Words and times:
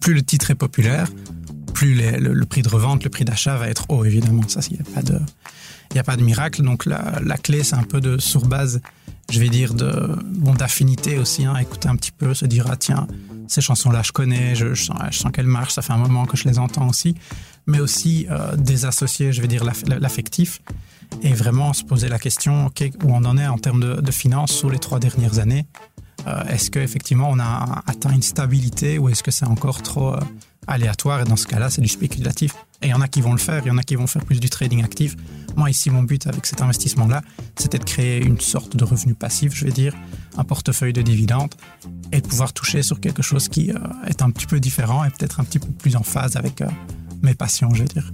Plus 0.00 0.14
le 0.14 0.22
titre 0.22 0.50
est 0.50 0.54
populaire, 0.54 1.08
plus 1.74 1.94
le, 1.94 2.44
prix 2.44 2.62
de 2.62 2.68
revente, 2.68 3.04
le 3.04 3.10
prix 3.10 3.24
d'achat 3.24 3.56
va 3.56 3.68
être 3.68 3.86
haut, 3.88 4.04
évidemment. 4.04 4.42
Ça, 4.48 4.60
il 4.70 4.74
n'y 4.74 4.80
a 4.80 4.94
pas 4.94 5.02
de, 5.02 5.20
a 5.96 6.02
pas 6.02 6.16
de 6.16 6.22
miracle. 6.22 6.62
Donc 6.62 6.86
la, 6.86 7.36
clé, 7.42 7.62
c'est 7.62 7.76
un 7.76 7.82
peu 7.82 8.00
de 8.00 8.18
sur 8.18 8.46
base, 8.46 8.80
je 9.30 9.38
vais 9.38 9.48
dire 9.48 9.74
de 9.74 10.16
bon 10.24 10.54
d'affinité 10.54 11.18
aussi. 11.18 11.44
Hein, 11.44 11.56
écouter 11.56 11.88
un 11.88 11.96
petit 11.96 12.12
peu, 12.12 12.34
se 12.34 12.46
dire 12.46 12.66
ah 12.68 12.76
tiens, 12.76 13.06
ces 13.46 13.60
chansons-là, 13.60 14.02
je 14.04 14.12
connais, 14.12 14.54
je, 14.54 14.74
je 14.74 14.84
sens, 14.84 14.96
sens 15.12 15.30
qu'elles 15.32 15.46
marchent. 15.46 15.74
Ça 15.74 15.82
fait 15.82 15.92
un 15.92 15.98
moment 15.98 16.26
que 16.26 16.36
je 16.36 16.48
les 16.48 16.58
entends 16.58 16.88
aussi, 16.88 17.14
mais 17.66 17.80
aussi 17.80 18.26
euh, 18.30 18.56
désassocier, 18.56 19.32
je 19.32 19.40
vais 19.40 19.48
dire 19.48 19.64
l'affectif 19.64 20.60
et 21.22 21.32
vraiment 21.32 21.72
se 21.72 21.84
poser 21.84 22.08
la 22.08 22.18
question 22.18 22.66
où 23.04 23.14
on 23.14 23.24
en 23.24 23.38
est 23.38 23.46
en 23.46 23.58
termes 23.58 24.02
de 24.02 24.10
finances 24.10 24.52
sur 24.52 24.68
les 24.68 24.78
trois 24.78 24.98
dernières 24.98 25.38
années. 25.38 25.66
Euh, 26.26 26.44
est-ce 26.44 26.70
qu'effectivement 26.70 27.28
on 27.30 27.38
a 27.38 27.82
atteint 27.86 28.12
une 28.12 28.22
stabilité 28.22 28.98
ou 28.98 29.08
est-ce 29.08 29.22
que 29.22 29.30
c'est 29.30 29.46
encore 29.46 29.82
trop 29.82 30.14
euh, 30.14 30.20
aléatoire? 30.66 31.20
Et 31.20 31.24
dans 31.24 31.36
ce 31.36 31.46
cas-là 31.46 31.70
c'est 31.70 31.80
du 31.80 31.88
spéculatif 31.88 32.54
et 32.82 32.88
il 32.88 32.90
y 32.90 32.94
en 32.94 33.00
a 33.00 33.08
qui 33.08 33.20
vont 33.20 33.32
le 33.32 33.38
faire, 33.38 33.62
il 33.64 33.68
y 33.68 33.70
en 33.70 33.78
a 33.78 33.82
qui 33.82 33.96
vont 33.96 34.06
faire 34.06 34.24
plus 34.24 34.40
du 34.40 34.50
trading 34.50 34.84
actif. 34.84 35.16
Moi 35.56 35.70
ici 35.70 35.90
mon 35.90 36.02
but 36.02 36.26
avec 36.26 36.46
cet 36.46 36.60
investissement-là 36.60 37.22
c'était 37.56 37.78
de 37.78 37.84
créer 37.84 38.22
une 38.24 38.40
sorte 38.40 38.76
de 38.76 38.84
revenu 38.84 39.14
passif 39.14 39.54
je 39.54 39.64
vais 39.64 39.72
dire, 39.72 39.94
un 40.36 40.44
portefeuille 40.44 40.92
de 40.92 41.02
dividendes 41.02 41.54
et 42.12 42.20
de 42.20 42.26
pouvoir 42.26 42.52
toucher 42.52 42.82
sur 42.82 43.00
quelque 43.00 43.22
chose 43.22 43.48
qui 43.48 43.70
euh, 43.70 43.78
est 44.06 44.22
un 44.22 44.30
petit 44.30 44.46
peu 44.46 44.60
différent 44.60 45.04
et 45.04 45.10
peut-être 45.10 45.40
un 45.40 45.44
petit 45.44 45.58
peu 45.58 45.68
plus 45.68 45.96
en 45.96 46.02
phase 46.02 46.36
avec 46.36 46.62
mes 47.22 47.34
passions 47.34 47.72
je 47.74 47.82
vais 47.82 47.88
dire. 47.88 48.12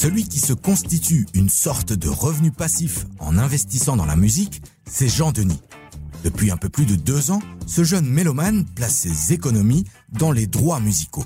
Celui 0.00 0.28
qui 0.28 0.38
se 0.38 0.52
constitue 0.52 1.26
une 1.34 1.48
sorte 1.48 1.92
de 1.92 2.08
revenu 2.08 2.52
passif 2.52 3.06
en 3.18 3.36
investissant 3.36 3.96
dans 3.96 4.06
la 4.06 4.14
musique, 4.14 4.62
c'est 4.88 5.08
Jean 5.08 5.32
Denis. 5.32 5.60
Depuis 6.22 6.52
un 6.52 6.56
peu 6.56 6.68
plus 6.68 6.86
de 6.86 6.94
deux 6.94 7.32
ans, 7.32 7.42
ce 7.66 7.82
jeune 7.82 8.08
mélomane 8.08 8.64
place 8.76 8.94
ses 8.94 9.32
économies 9.32 9.82
dans 10.12 10.30
les 10.30 10.46
droits 10.46 10.78
musicaux. 10.78 11.24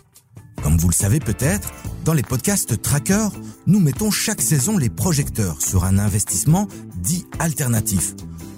Comme 0.62 0.78
vous 0.78 0.88
le 0.88 0.94
savez 0.94 1.18
peut-être, 1.20 1.70
dans 2.06 2.14
les 2.14 2.22
podcasts 2.22 2.80
Tracker, 2.80 3.28
nous 3.66 3.78
mettons 3.78 4.10
chaque 4.10 4.40
saison 4.40 4.78
les 4.78 4.88
projecteurs 4.88 5.60
sur 5.60 5.84
un 5.84 5.98
investissement 5.98 6.66
dit 6.96 7.26
alternatif. 7.40 8.14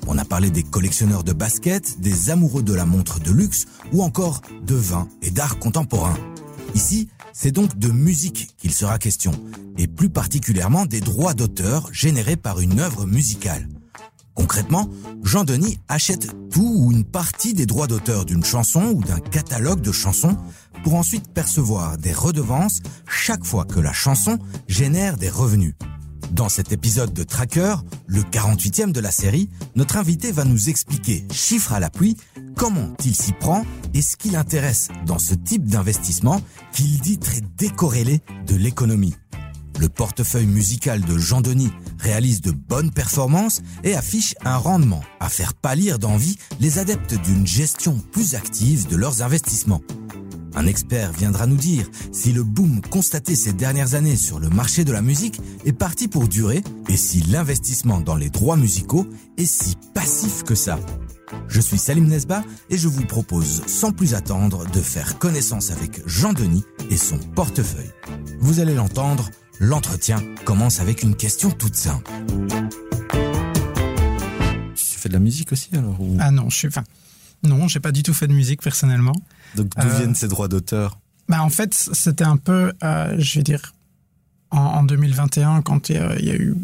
On 0.07 0.17
a 0.17 0.25
parlé 0.25 0.51
des 0.51 0.63
collectionneurs 0.63 1.25
de 1.25 1.33
baskets, 1.33 1.99
des 1.99 2.31
amoureux 2.31 2.63
de 2.63 2.73
la 2.73 2.87
montre 2.87 3.19
de 3.19 3.33
luxe 3.33 3.67
ou 3.93 4.05
encore 4.05 4.43
de 4.65 4.77
vin 4.77 5.09
et 5.23 5.33
d'art 5.33 5.59
contemporain. 5.59 6.15
Ici, 6.77 7.09
c'est 7.35 7.51
donc 7.51 7.77
de 7.79 7.89
musique 7.89 8.55
qu'il 8.57 8.73
sera 8.73 8.99
question, 8.99 9.33
et 9.77 9.89
plus 9.89 10.09
particulièrement 10.09 10.87
des 10.87 11.01
droits 11.01 11.35
d'auteur 11.35 11.93
générés 11.93 12.37
par 12.37 12.61
une 12.61 12.79
œuvre 12.79 13.05
musicale. 13.07 13.69
Concrètement, 14.35 14.89
Jean-Denis 15.23 15.79
achète 15.89 16.29
tout 16.51 16.75
ou 16.77 16.93
une 16.93 17.05
partie 17.05 17.53
des 17.53 17.67
droits 17.67 17.87
d'auteur 17.87 18.25
d'une 18.25 18.45
chanson 18.45 18.93
ou 18.95 19.03
d'un 19.03 19.21
catalogue 19.21 19.81
de 19.81 19.93
chansons 19.93 20.37
pour 20.83 20.95
ensuite 20.95 21.33
percevoir 21.33 21.99
des 21.99 22.13
redevances 22.13 22.81
chaque 23.09 23.45
fois 23.45 23.65
que 23.65 23.81
la 23.81 23.93
chanson 23.93 24.39
génère 24.67 25.17
des 25.17 25.29
revenus. 25.29 25.75
Dans 26.33 26.49
cet 26.49 26.73
épisode 26.73 27.13
de 27.13 27.23
Tracker, 27.23 27.77
le 28.07 28.23
48e 28.23 28.93
de 28.93 29.01
la 29.01 29.11
série, 29.11 29.51
notre 29.77 29.97
invité 29.97 30.33
va 30.33 30.45
nous 30.45 30.69
expliquer, 30.69 31.25
chiffre 31.33 31.73
à 31.73 31.81
l'appui, 31.81 32.17
comment 32.57 32.93
il 33.05 33.15
s'y 33.15 33.33
prend 33.33 33.65
et 33.95 34.03
ce 34.03 34.17
qui 34.17 34.31
l'intéresse 34.31 34.89
dans 35.07 35.19
ce 35.19 35.35
type 35.35 35.65
d'investissement 35.65 36.43
qu'il 36.73 37.01
dit 37.01 37.19
très 37.19 37.41
décorrélé 37.57 38.21
de 38.47 38.57
l'économie. 38.57 39.15
Le 39.81 39.89
portefeuille 39.89 40.47
musical 40.47 41.01
de 41.01 41.19
Jean-Denis 41.19 41.73
réalise 41.99 42.41
de 42.41 42.53
bonnes 42.53 42.93
performances 42.93 43.63
et 43.83 43.95
affiche 43.95 44.35
un 44.45 44.57
rendement 44.57 45.03
à 45.21 45.29
faire 45.29 45.55
pâlir 45.55 45.99
d'envie 45.99 46.37
les 46.61 46.79
adeptes 46.79 47.15
d'une 47.25 47.47
gestion 47.47 48.01
plus 48.13 48.35
active 48.35 48.87
de 48.89 48.97
leurs 48.97 49.23
investissements. 49.23 49.81
Un 50.57 50.67
expert 50.67 51.13
viendra 51.13 51.47
nous 51.47 51.57
dire 51.57 51.89
si 52.13 52.33
le 52.33 52.45
boom 52.45 52.81
constaté 52.83 53.35
ces 53.35 53.53
dernières 53.53 53.95
années 53.95 54.17
sur 54.17 54.39
le 54.39 54.49
marché 54.49 54.85
de 54.85 54.93
la 54.93 55.03
musique 55.03 55.41
est 55.65 55.73
parti 55.73 56.07
pour 56.07 56.29
durer 56.29 56.63
et 56.89 56.97
si 56.97 57.23
l'investissement 57.23 58.01
dans 58.01 58.17
les 58.17 58.31
droits 58.31 58.57
musicaux 58.57 59.07
est 59.37 59.47
si 59.47 59.75
passif 59.95 60.45
que 60.45 60.55
ça. 60.55 60.79
Je 61.49 61.61
suis 61.61 61.79
Salim 61.79 62.07
Nesba 62.07 62.43
et 62.71 62.79
je 62.79 62.89
vous 62.89 63.05
propose 63.05 63.63
sans 63.67 63.93
plus 63.93 64.15
attendre 64.15 64.69
de 64.71 64.81
faire 64.81 65.19
connaissance 65.19 65.71
avec 65.71 66.01
Jean-Denis 66.07 66.65
et 66.91 66.97
son 66.97 67.19
portefeuille. 67.19 67.91
Vous 68.41 68.61
allez 68.61 68.75
l'entendre, 68.75 69.31
l'entretien 69.61 70.23
commence 70.45 70.81
avec 70.81 71.03
une 71.03 71.15
question 71.17 71.51
toute 71.51 71.77
simple. 71.77 72.11
Tu 74.75 74.99
fais 74.99 75.09
de 75.09 75.15
la 75.15 75.21
musique 75.21 75.53
aussi 75.53 75.71
alors 75.75 75.99
Ah 76.19 76.31
non, 76.31 76.51
je 76.51 76.57
suis... 76.57 76.69
Enfin, 76.69 76.85
non, 77.43 77.69
j'ai 77.69 77.81
pas 77.81 77.93
du 77.93 78.03
tout 78.03 78.15
fait 78.15 78.27
de 78.27 78.33
musique 78.33 78.63
personnellement. 78.63 79.15
Donc 79.55 79.69
d'où 79.77 79.87
euh, 79.87 79.99
viennent 79.99 80.15
ces 80.15 80.29
droits 80.29 80.49
d'auteur? 80.49 80.99
bah, 81.29 81.43
En 81.43 81.51
fait, 81.51 81.75
c'était 81.75 82.25
un 82.25 82.37
peu, 82.37 82.73
euh, 82.83 83.15
je 83.19 83.39
vais 83.39 83.43
dire, 83.43 83.75
en, 84.51 84.83
2021, 84.85 85.63
quand 85.63 85.89
il 85.89 85.97
y, 85.97 85.99
a 86.31 86.37
eu 86.37 86.55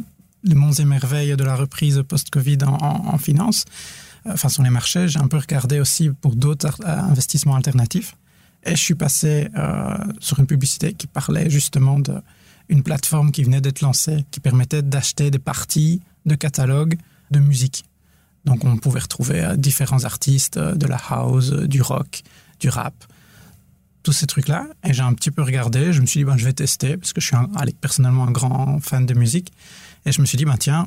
les 0.45 0.55
monts 0.55 0.73
et 0.73 0.85
merveilles 0.85 1.37
de 1.37 1.45
la 1.45 1.57
reprise 1.57 2.03
post-Covid 2.07 2.59
en, 2.65 2.77
en, 2.77 3.19
finance, 3.19 3.65
euh, 3.65 3.71
enfin 4.27 4.49
sur 4.49 4.63
les 4.63 4.71
marchés, 4.71 5.09
j'ai 5.09 5.19
un 5.19 5.29
peu 5.29 5.39
regardé 5.39 5.81
aussi 5.81 6.11
pour 6.11 6.37
d'autres 6.37 6.79
investissements 6.87 7.57
alternatifs. 7.57 8.17
Et 8.65 8.73
je 8.73 8.83
suis 8.83 8.95
passé 8.95 9.49
sur 10.19 10.39
une 10.39 10.47
publicité 10.47 10.93
qui 10.93 11.07
parlait 11.07 11.49
justement 11.49 11.99
d'une 11.99 12.83
plateforme 12.83 13.33
qui 13.33 13.43
venait 13.43 13.61
d'être 13.61 13.81
lancée, 13.81 14.25
qui 14.31 14.41
permettait 14.41 14.83
d'acheter 14.83 15.31
des 15.31 15.39
parties 15.39 16.03
de 16.27 16.35
catalogues 16.35 16.97
de 17.31 17.39
musique. 17.39 17.85
Donc 18.45 18.65
on 18.65 18.77
pouvait 18.77 19.01
retrouver 19.01 19.55
différents 19.57 20.05
artistes 20.05 20.59
de 20.59 20.87
la 20.87 21.01
house, 21.09 21.53
du 21.53 21.81
rock, 21.81 22.23
du 22.59 22.69
rap, 22.69 22.95
tous 24.03 24.13
ces 24.13 24.27
trucs-là. 24.27 24.67
Et 24.85 24.93
j'ai 24.93 25.03
un 25.03 25.15
petit 25.15 25.31
peu 25.31 25.43
regardé, 25.43 25.93
je 25.93 26.01
me 26.01 26.07
suis 26.07 26.21
dit, 26.21 26.25
ben, 26.25 26.37
je 26.37 26.45
vais 26.45 26.53
tester, 26.53 26.97
parce 26.97 27.13
que 27.13 27.21
je 27.21 27.27
suis 27.27 27.37
personnellement 27.81 28.25
un 28.27 28.31
grand 28.31 28.81
fan 28.81 29.07
de 29.07 29.15
musique. 29.15 29.53
Et 30.07 30.13
je 30.13 30.21
me 30.21 30.27
suis 30.27 30.39
dit, 30.39 30.45
ben, 30.45 30.57
tiens, 30.57 30.87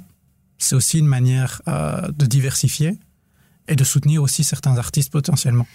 c'est 0.58 0.76
aussi 0.76 1.00
une 1.00 1.08
manière 1.08 1.62
euh, 1.68 2.10
de 2.12 2.26
diversifier 2.26 2.98
et 3.68 3.76
de 3.76 3.84
soutenir 3.84 4.22
aussi 4.24 4.44
certains 4.44 4.78
artistes 4.78 5.12
potentiellement. 5.12 5.68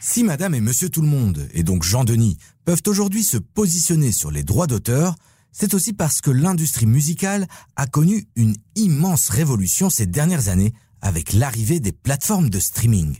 Si 0.00 0.24
Madame 0.24 0.54
et 0.54 0.60
Monsieur 0.60 0.88
Tout 0.88 1.02
le 1.02 1.08
Monde, 1.08 1.48
et 1.52 1.62
donc 1.62 1.82
Jean-Denis, 1.82 2.38
peuvent 2.64 2.82
aujourd'hui 2.86 3.22
se 3.22 3.36
positionner 3.36 4.10
sur 4.10 4.30
les 4.30 4.42
droits 4.42 4.66
d'auteur, 4.66 5.14
c'est 5.52 5.74
aussi 5.74 5.92
parce 5.92 6.20
que 6.20 6.30
l'industrie 6.30 6.86
musicale 6.86 7.46
a 7.76 7.86
connu 7.86 8.26
une 8.36 8.56
immense 8.74 9.28
révolution 9.28 9.90
ces 9.90 10.06
dernières 10.06 10.48
années 10.48 10.72
avec 11.00 11.32
l'arrivée 11.32 11.80
des 11.80 11.92
plateformes 11.92 12.50
de 12.50 12.58
streaming. 12.58 13.16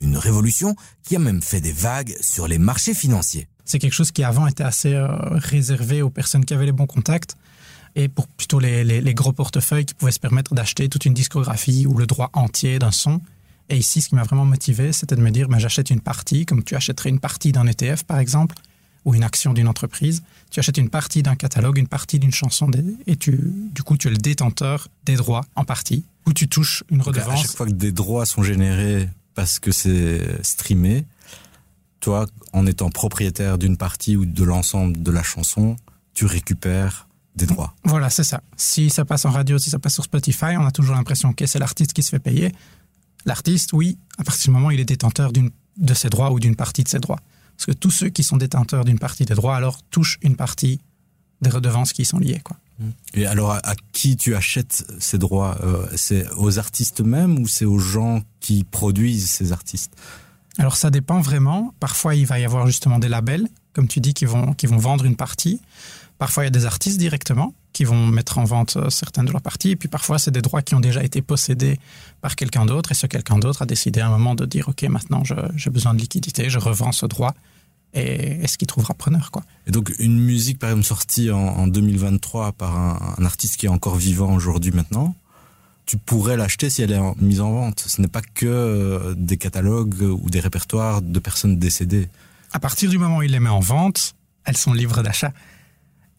Une 0.00 0.16
révolution 0.16 0.74
qui 1.02 1.16
a 1.16 1.18
même 1.18 1.42
fait 1.42 1.60
des 1.60 1.72
vagues 1.72 2.16
sur 2.20 2.48
les 2.48 2.58
marchés 2.58 2.94
financiers. 2.94 3.48
C'est 3.64 3.78
quelque 3.78 3.92
chose 3.92 4.10
qui 4.10 4.24
avant 4.24 4.46
était 4.46 4.64
assez 4.64 4.94
euh, 4.94 5.08
réservé 5.32 6.02
aux 6.02 6.10
personnes 6.10 6.44
qui 6.44 6.54
avaient 6.54 6.66
les 6.66 6.72
bons 6.72 6.86
contacts 6.86 7.36
et 7.96 8.08
pour 8.08 8.28
plutôt 8.28 8.60
les, 8.60 9.14
gros 9.14 9.32
portefeuilles 9.32 9.84
qui 9.84 9.94
pouvaient 9.94 10.12
se 10.12 10.20
permettre 10.20 10.54
d'acheter 10.54 10.88
toute 10.88 11.04
une 11.04 11.14
discographie 11.14 11.86
ou 11.86 11.94
le 11.94 12.06
droit 12.06 12.30
entier 12.32 12.78
d'un 12.78 12.90
son. 12.90 13.20
Et 13.68 13.76
ici, 13.76 14.00
ce 14.00 14.08
qui 14.08 14.14
m'a 14.14 14.24
vraiment 14.24 14.44
motivé, 14.44 14.92
c'était 14.92 15.16
de 15.16 15.20
me 15.20 15.30
dire, 15.30 15.48
ben, 15.48 15.58
j'achète 15.58 15.90
une 15.90 16.00
partie, 16.00 16.44
comme 16.44 16.64
tu 16.64 16.74
achèterais 16.74 17.10
une 17.10 17.20
partie 17.20 17.52
d'un 17.52 17.66
ETF 17.66 18.04
par 18.04 18.18
exemple, 18.18 18.56
ou 19.04 19.14
une 19.14 19.24
action 19.24 19.52
d'une 19.52 19.68
entreprise. 19.68 20.22
Tu 20.50 20.60
achètes 20.60 20.78
une 20.78 20.90
partie 20.90 21.22
d'un 21.22 21.36
catalogue, 21.36 21.78
une 21.78 21.88
partie 21.88 22.18
d'une 22.18 22.32
chanson, 22.32 22.70
et 23.06 23.16
tu, 23.16 23.52
du 23.72 23.82
coup, 23.82 23.96
tu 23.96 24.08
es 24.08 24.10
le 24.10 24.16
détenteur 24.16 24.88
des 25.06 25.14
droits 25.16 25.44
en 25.54 25.64
partie 25.64 26.04
où 26.26 26.32
tu 26.32 26.48
touches 26.48 26.84
une 26.90 27.00
redevance. 27.00 27.40
à 27.40 27.42
chaque 27.42 27.56
fois 27.56 27.66
que 27.66 27.72
des 27.72 27.92
droits 27.92 28.26
sont 28.26 28.42
générés 28.42 29.08
parce 29.34 29.58
que 29.58 29.72
c'est 29.72 30.44
streamé, 30.44 31.06
toi, 32.00 32.26
en 32.52 32.66
étant 32.66 32.90
propriétaire 32.90 33.58
d'une 33.58 33.76
partie 33.76 34.16
ou 34.16 34.26
de 34.26 34.44
l'ensemble 34.44 35.02
de 35.02 35.10
la 35.10 35.22
chanson, 35.22 35.76
tu 36.14 36.26
récupères 36.26 37.08
des 37.36 37.46
droits. 37.46 37.74
Voilà, 37.84 38.10
c'est 38.10 38.24
ça. 38.24 38.42
Si 38.56 38.90
ça 38.90 39.04
passe 39.04 39.24
en 39.24 39.30
radio, 39.30 39.58
si 39.58 39.70
ça 39.70 39.78
passe 39.78 39.94
sur 39.94 40.04
Spotify, 40.04 40.56
on 40.58 40.66
a 40.66 40.70
toujours 40.70 40.96
l'impression 40.96 41.32
que 41.32 41.46
c'est 41.46 41.58
l'artiste 41.58 41.92
qui 41.92 42.02
se 42.02 42.10
fait 42.10 42.18
payer. 42.18 42.52
L'artiste, 43.24 43.72
oui, 43.72 43.98
à 44.18 44.24
partir 44.24 44.46
du 44.46 44.50
moment 44.50 44.68
où 44.68 44.70
il 44.70 44.80
est 44.80 44.84
détenteur 44.84 45.32
de 45.32 45.94
ses 45.94 46.08
droits 46.08 46.32
ou 46.32 46.40
d'une 46.40 46.56
partie 46.56 46.84
de 46.84 46.88
ses 46.88 46.98
droits. 46.98 47.20
Parce 47.56 47.66
que 47.66 47.72
tous 47.72 47.90
ceux 47.90 48.08
qui 48.08 48.24
sont 48.24 48.36
détenteurs 48.36 48.84
d'une 48.84 48.98
partie 48.98 49.24
des 49.24 49.34
droits, 49.34 49.56
alors, 49.56 49.82
touchent 49.90 50.18
une 50.22 50.36
partie 50.36 50.80
des 51.42 51.50
redevances 51.50 51.92
qui 51.92 52.04
sont 52.04 52.18
liées. 52.18 52.40
Quoi. 52.42 52.56
Et 53.14 53.26
alors, 53.26 53.52
à, 53.52 53.74
qui 53.92 54.16
tu 54.16 54.34
achètes 54.34 54.86
ces 54.98 55.18
droits 55.18 55.58
euh, 55.62 55.86
C'est 55.96 56.26
aux 56.36 56.58
artistes 56.58 57.00
mêmes 57.00 57.38
ou 57.38 57.46
c'est 57.46 57.66
aux 57.66 57.78
gens 57.78 58.22
qui 58.40 58.64
produisent 58.64 59.30
ces 59.30 59.52
artistes? 59.52 59.92
Alors, 60.58 60.76
ça 60.76 60.90
dépend 60.90 61.20
vraiment. 61.20 61.74
Parfois, 61.80 62.14
il 62.14 62.26
va 62.26 62.38
y 62.38 62.44
avoir 62.44 62.66
justement 62.66 62.98
des 62.98 63.08
labels, 63.08 63.46
comme 63.72 63.88
tu 63.88 64.00
dis, 64.00 64.14
qui 64.14 64.24
vont, 64.24 64.54
qui 64.54 64.66
vont 64.66 64.78
vendre 64.78 65.04
une 65.04 65.16
partie. 65.16 65.60
Parfois, 66.20 66.42
il 66.42 66.46
y 66.46 66.48
a 66.48 66.50
des 66.50 66.66
artistes 66.66 66.98
directement 66.98 67.54
qui 67.72 67.84
vont 67.84 68.06
mettre 68.06 68.36
en 68.36 68.44
vente 68.44 68.76
euh, 68.76 68.90
certaines 68.90 69.24
de 69.24 69.32
leurs 69.32 69.40
parties. 69.40 69.70
Et 69.70 69.76
puis 69.76 69.88
parfois, 69.88 70.18
c'est 70.18 70.30
des 70.30 70.42
droits 70.42 70.60
qui 70.60 70.74
ont 70.74 70.80
déjà 70.80 71.02
été 71.02 71.22
possédés 71.22 71.80
par 72.20 72.36
quelqu'un 72.36 72.66
d'autre. 72.66 72.92
Et 72.92 72.94
ce 72.94 73.06
quelqu'un 73.06 73.38
d'autre 73.38 73.62
a 73.62 73.66
décidé 73.66 74.00
à 74.00 74.08
un 74.08 74.10
moment 74.10 74.34
de 74.34 74.44
dire, 74.44 74.68
OK, 74.68 74.82
maintenant, 74.82 75.22
j'ai 75.24 75.70
besoin 75.70 75.94
de 75.94 75.98
liquidité, 75.98 76.50
je 76.50 76.58
revends 76.58 76.92
ce 76.92 77.06
droit 77.06 77.34
et 77.94 78.42
est-ce 78.42 78.58
qu'il 78.58 78.68
trouvera 78.68 78.92
preneur 78.94 79.30
quoi? 79.30 79.42
Et 79.66 79.72
donc 79.72 79.92
une 79.98 80.20
musique 80.20 80.60
par 80.60 80.70
exemple 80.70 80.86
sortie 80.86 81.30
en, 81.32 81.66
2023 81.66 82.52
par 82.52 82.76
un, 82.76 83.24
artiste 83.24 83.56
qui 83.56 83.66
est 83.66 83.70
encore 83.70 83.96
vivant 83.96 84.32
aujourd'hui 84.32 84.70
maintenant, 84.70 85.16
tu 85.86 85.96
pourrais 85.96 86.36
l'acheter 86.36 86.70
si 86.70 86.82
elle 86.82 86.92
est 86.92 87.00
mise 87.20 87.40
en 87.40 87.50
vente. 87.50 87.80
Ce 87.80 88.00
n'est 88.00 88.08
pas 88.08 88.22
que 88.22 88.46
euh, 88.46 89.14
des 89.16 89.38
catalogues 89.38 90.02
ou 90.02 90.30
des 90.30 90.38
répertoires 90.38 91.02
de 91.02 91.18
personnes 91.18 91.58
décédées. 91.58 92.08
À 92.52 92.60
partir 92.60 92.90
du 92.90 92.98
moment 92.98 93.16
où 93.16 93.22
il 93.22 93.32
les 93.32 93.40
met 93.40 93.48
en 93.48 93.58
vente, 93.58 94.14
elles 94.44 94.56
sont 94.56 94.72
libres 94.72 95.02
d'achat. 95.02 95.32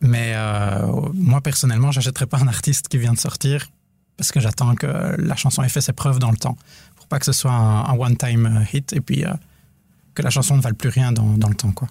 Mais 0.02 0.34
euh, 0.36 1.10
moi, 1.14 1.42
personnellement, 1.42 1.92
j'achèterais 1.92 2.26
pas 2.26 2.40
un 2.40 2.48
artiste 2.48 2.88
qui 2.88 2.98
vient 2.98 3.14
de 3.14 3.20
sortir 3.20 3.68
parce 4.18 4.32
que 4.32 4.40
j'attends 4.40 4.76
que 4.76 4.88
la 5.18 5.36
chanson 5.36 5.64
ait 5.64 5.70
fait 5.70 5.82
ses 5.82 5.94
preuves 5.94 6.20
dans 6.20 6.32
le 6.32 6.38
temps. 6.38 6.58
Pour 6.96 7.08
pas 7.08 7.20
que 7.20 7.26
ce 7.26 7.34
soit 7.34 7.52
un, 7.52 7.98
one-time 7.98 8.66
hit 8.74 8.94
et 8.94 9.02
puis 9.02 9.24
que 10.14 10.22
la 10.22 10.30
chanson 10.30 10.58
ne 10.58 10.62
vale 10.62 10.76
plus 10.76 10.90
rien 10.90 11.12
dans, 11.12 11.38
dans 11.38 11.50
le 11.50 11.56
temps. 11.56 11.72
quoi. 11.72 11.88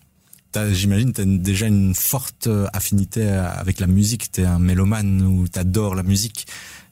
J'imagine 0.72 1.12
tu 1.12 1.20
as 1.20 1.24
déjà 1.24 1.66
une 1.66 1.94
forte 1.94 2.48
affinité 2.72 3.28
avec 3.28 3.80
la 3.80 3.86
musique. 3.86 4.32
Tu 4.32 4.42
es 4.42 4.44
un 4.44 4.58
mélomane 4.58 5.22
ou 5.22 5.48
tu 5.48 5.58
adores 5.58 5.94
la 5.94 6.02
musique. 6.02 6.46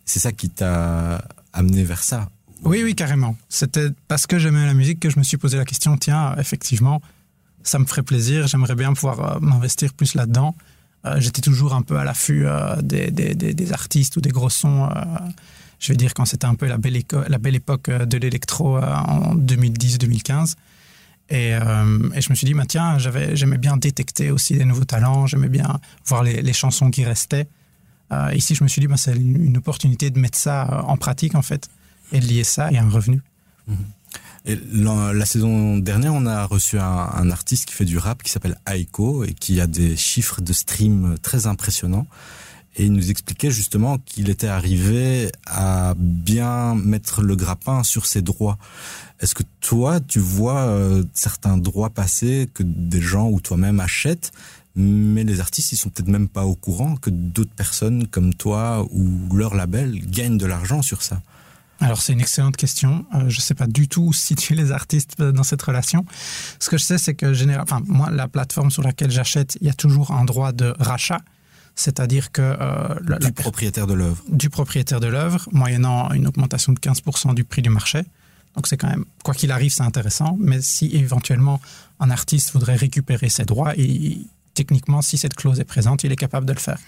C'est 0.05 0.21
ça 0.21 0.33
qui 0.33 0.49
t'a 0.49 1.23
amené 1.53 1.85
vers 1.85 2.03
ça? 2.03 2.29
Oui, 2.65 2.83
oui, 2.83 2.95
carrément. 2.95 3.37
C'était 3.49 3.89
parce 4.09 4.27
que 4.27 4.39
j'aimais 4.39 4.67
la 4.67 4.75
musique 4.75 5.01
que 5.01 5.11
je 5.11 5.19
me 5.19 5.25
suis 5.25 5.37
posé 5.37 5.57
la 5.57 5.65
question, 5.65 5.97
tiens, 5.97 6.35
effectivement, 6.39 7.01
ça 7.63 7.79
me 7.79 7.85
ferait 7.85 8.03
plaisir, 8.03 8.47
j'aimerais 8.47 8.75
bien 8.75 8.93
pouvoir 8.93 9.37
euh, 9.37 9.41
m'investir 9.41 9.93
plus 9.95 10.15
là-dedans. 10.15 10.55
Euh, 11.05 11.21
j'étais 11.21 11.41
toujours 11.41 11.75
un 11.75 11.83
peu 11.83 11.97
à 11.97 12.05
l'affût 12.05 12.47
euh, 12.47 12.81
des, 12.83 13.11
des, 13.11 13.35
des, 13.35 13.73
artistes 13.73 14.17
ou 14.17 14.21
des 14.21 14.31
gros 14.31 14.51
sons. 14.51 14.89
je 15.79 15.93
vais 15.93 15.97
dire 15.97 16.13
quand 16.15 16.25
c'était 16.25 16.47
un 16.47 16.55
peu 16.55 16.67
la 16.67 16.77
belle, 16.79 16.97
époque 17.55 17.91
de 17.91 18.19
l'électro 18.19 18.79
en 18.79 19.37
2010-2015. 19.37 20.55
Et, 21.31 21.51
et, 21.51 21.59
je 22.21 22.31
me 22.31 22.35
suis 22.35 22.47
dit, 22.47 22.55
bah, 22.55 22.65
tiens, 22.67 22.97
j'aimais 22.99 23.59
bien 23.59 23.77
détecter 23.77 24.31
aussi 24.31 24.55
des 24.55 24.65
nouveaux 24.65 24.87
talents, 24.87 25.27
j'aimais 25.27 25.51
bien 25.51 25.79
voir 26.07 26.23
les, 26.23 26.41
les, 26.43 26.53
chansons 26.55 26.91
qui 26.91 27.05
restaient. 27.05 27.47
Euh, 28.13 28.33
ici, 28.35 28.55
je 28.55 28.65
me 28.65 28.69
suis 28.69 28.81
dit, 28.81 28.87
bah, 28.87 28.97
c'est 28.97 29.15
une 29.15 29.57
opportunité 29.57 30.11
de 30.11 30.19
mettre 30.19 30.39
ça 30.39 30.63
euh, 30.63 30.83
en 30.83 30.97
pratique, 30.97 31.35
en 31.35 31.43
fait, 31.43 31.69
et 32.13 32.21
de 32.21 32.27
lier 32.27 32.45
ça 32.45 32.67
à 32.67 32.81
un 32.81 32.89
revenu. 32.89 33.21
Mhm. 33.67 33.77
La, 34.47 35.27
saison 35.27 35.77
dernière, 35.77 36.15
on 36.15 36.25
a 36.25 36.47
reçu 36.47 36.79
un, 36.79 37.31
artiste 37.31 37.67
qui 37.67 37.75
fait 37.75 37.85
du 37.85 37.99
rap 37.99 38.23
qui 38.23 38.31
s'appelle 38.31 38.59
Aiko 38.67 39.25
et 39.25 39.35
qui 39.35 39.61
a 39.61 39.67
des 39.67 39.97
chiffres 39.97 40.41
de 40.41 40.53
stream 40.53 41.17
très 41.23 41.47
impressionnants. 41.47 42.07
Et 42.77 42.85
il 42.85 42.93
nous 42.93 43.11
expliquait 43.11 43.51
justement 43.51 43.99
qu'il 43.99 44.31
était 44.31 44.47
arrivé 44.47 45.33
à 45.47 45.95
bien 45.97 46.77
mettre 46.77 47.23
le 47.23 47.35
grappin 47.35 47.83
sur 47.83 48.07
ses 48.07 48.23
droits. 48.23 48.57
Est-ce 49.21 49.35
que 49.35 49.43
toi, 49.61 49.99
tu 50.01 50.21
vois 50.21 50.61
euh, 50.61 51.03
certains 51.13 51.59
droits 51.59 51.91
passer 51.91 52.49
que 52.55 52.63
des 52.63 53.01
gens 53.01 53.29
ou 53.29 53.41
toi-même 53.41 53.81
achètent 53.81 54.33
mais 54.81 55.25
les 55.25 55.41
artistes, 55.41 55.73
ils 55.73 55.77
sont 55.77 55.91
peut-être 55.91 56.09
même 56.09 56.29
pas 56.29 56.45
au 56.45 56.55
courant 56.55 56.95
que 56.95 57.11
d'autres 57.11 57.55
personnes 57.55 58.07
comme 58.07 58.33
toi 58.33 58.87
ou 58.93 59.35
leur 59.35 59.57
label 59.57 60.01
gagnent 60.09 60.39
de 60.39 60.47
l'argent 60.47 60.83
sur 60.83 61.03
ça? 61.03 61.21
Alors 61.81 62.03
c'est 62.03 62.13
une 62.13 62.21
excellente 62.21 62.57
question. 62.57 63.07
Euh, 63.15 63.29
je 63.29 63.37
ne 63.37 63.41
sais 63.41 63.55
pas 63.55 63.67
du 63.67 63.89
tout 63.89 64.03
où 64.03 64.13
situer 64.13 64.55
les 64.55 64.73
artistes 64.73 65.21
dans 65.23 65.43
cette 65.43 65.63
relation. 65.63 66.05
Ce 66.59 66.69
que 66.69 66.77
je 66.77 66.85
sais, 66.85 66.99
c'est 66.99 67.15
que 67.15 67.33
général, 67.33 67.63
enfin 67.63 67.81
moi, 67.87 68.11
la 68.11 68.29
plateforme 68.29 68.71
sur 68.71 68.83
laquelle 68.83 69.11
j'achète, 69.11 69.57
il 69.61 69.67
y 69.67 69.71
a 69.71 69.75
toujours 69.75 70.11
un 70.11 70.25
droit 70.25 70.53
de 70.53 70.75
rachat, 70.79 71.21
c'est-à-dire 71.77 72.33
que 72.33 72.43
euh, 72.43 73.19
du 73.21 73.33
propriétaire 73.33 73.87
de 73.87 73.95
l'œuvre, 73.95 74.23
du 74.29 74.51
propriétaire 74.51 75.01
de 75.01 75.07
l'œuvre, 75.07 75.49
moyennant 75.53 76.11
une 76.13 76.27
augmentation 76.27 76.73
de 76.73 76.81
15% 76.81 77.35
du 77.35 77.45
prix 77.45 77.63
du 77.63 77.71
marché. 77.71 78.03
Donc 78.57 78.67
c'est 78.67 78.77
quand 78.77 78.89
même, 78.89 79.05
quoi 79.23 79.35
qu'il 79.35 79.53
arrive, 79.53 79.73
c'est 79.73 79.85
intéressant. 79.85 80.37
Mais 80.41 80.61
si 80.61 80.87
éventuellement 80.97 81.61
un 82.01 82.11
artiste 82.11 82.53
voudrait 82.53 82.75
récupérer 82.75 83.29
ses 83.29 83.45
droits, 83.45 83.75
il, 83.77 84.27
techniquement, 84.55 85.03
si 85.03 85.17
cette 85.17 85.35
clause 85.35 85.61
est 85.61 85.65
présente, 85.65 86.03
il 86.03 86.11
est 86.11 86.17
capable 86.17 86.45
de 86.45 86.53
le 86.53 86.59
faire. 86.59 86.79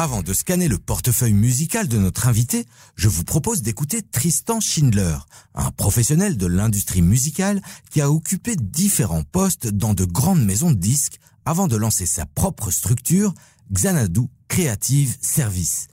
Avant 0.00 0.22
de 0.22 0.32
scanner 0.32 0.68
le 0.68 0.78
portefeuille 0.78 1.32
musical 1.32 1.88
de 1.88 1.98
notre 1.98 2.28
invité, 2.28 2.66
je 2.94 3.08
vous 3.08 3.24
propose 3.24 3.62
d'écouter 3.62 4.00
Tristan 4.00 4.60
Schindler, 4.60 5.16
un 5.56 5.72
professionnel 5.72 6.36
de 6.36 6.46
l'industrie 6.46 7.02
musicale 7.02 7.60
qui 7.90 8.00
a 8.00 8.08
occupé 8.08 8.54
différents 8.54 9.24
postes 9.24 9.66
dans 9.66 9.94
de 9.94 10.04
grandes 10.04 10.44
maisons 10.44 10.70
de 10.70 10.76
disques 10.76 11.18
avant 11.44 11.66
de 11.66 11.74
lancer 11.74 12.06
sa 12.06 12.26
propre 12.26 12.70
structure, 12.70 13.34
Xanadu 13.72 14.28
Creative 14.46 15.16
Service. 15.20 15.88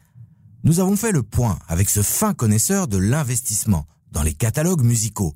Nous 0.64 0.80
avons 0.80 0.98
fait 0.98 1.12
le 1.12 1.24
point 1.24 1.58
avec 1.68 1.90
ce 1.90 2.04
fin 2.04 2.36
connaisseur 2.36 2.88
de 2.88 2.98
l'investissement 2.98 3.88
dans 4.12 4.22
les 4.22 4.36
catalogues 4.36 4.84
musicaux, 4.84 5.34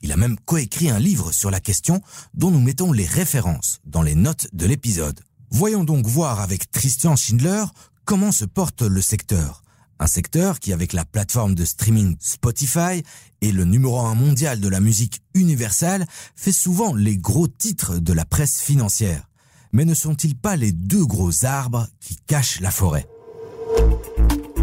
il 0.00 0.12
a 0.12 0.16
même 0.16 0.38
coécrit 0.44 0.90
un 0.90 1.00
livre 1.00 1.32
sur 1.32 1.50
la 1.50 1.58
question 1.58 2.00
dont 2.34 2.52
nous 2.52 2.60
mettons 2.60 2.92
les 2.92 3.04
références 3.04 3.80
dans 3.84 4.02
les 4.02 4.14
notes 4.14 4.46
de 4.52 4.66
l'épisode. 4.66 5.18
Voyons 5.54 5.84
donc 5.84 6.06
voir 6.06 6.40
avec 6.40 6.70
Christian 6.70 7.14
Schindler 7.14 7.64
comment 8.04 8.32
se 8.32 8.44
porte 8.44 8.82
le 8.82 9.00
secteur? 9.00 9.62
Un 9.98 10.06
secteur 10.06 10.58
qui, 10.58 10.72
avec 10.72 10.92
la 10.92 11.04
plateforme 11.04 11.54
de 11.54 11.64
streaming 11.64 12.16
Spotify 12.18 13.02
et 13.40 13.52
le 13.52 13.64
numéro 13.64 14.00
un 14.00 14.14
mondial 14.14 14.60
de 14.60 14.68
la 14.68 14.80
musique 14.80 15.22
universelle, 15.34 16.06
fait 16.34 16.52
souvent 16.52 16.94
les 16.94 17.16
gros 17.16 17.46
titres 17.46 17.98
de 17.98 18.12
la 18.12 18.24
presse 18.24 18.60
financière. 18.60 19.28
Mais 19.72 19.84
ne 19.84 19.94
sont-ils 19.94 20.36
pas 20.36 20.56
les 20.56 20.72
deux 20.72 21.06
gros 21.06 21.44
arbres 21.44 21.86
qui 22.00 22.16
cachent 22.26 22.60
la 22.60 22.70
forêt? 22.70 23.06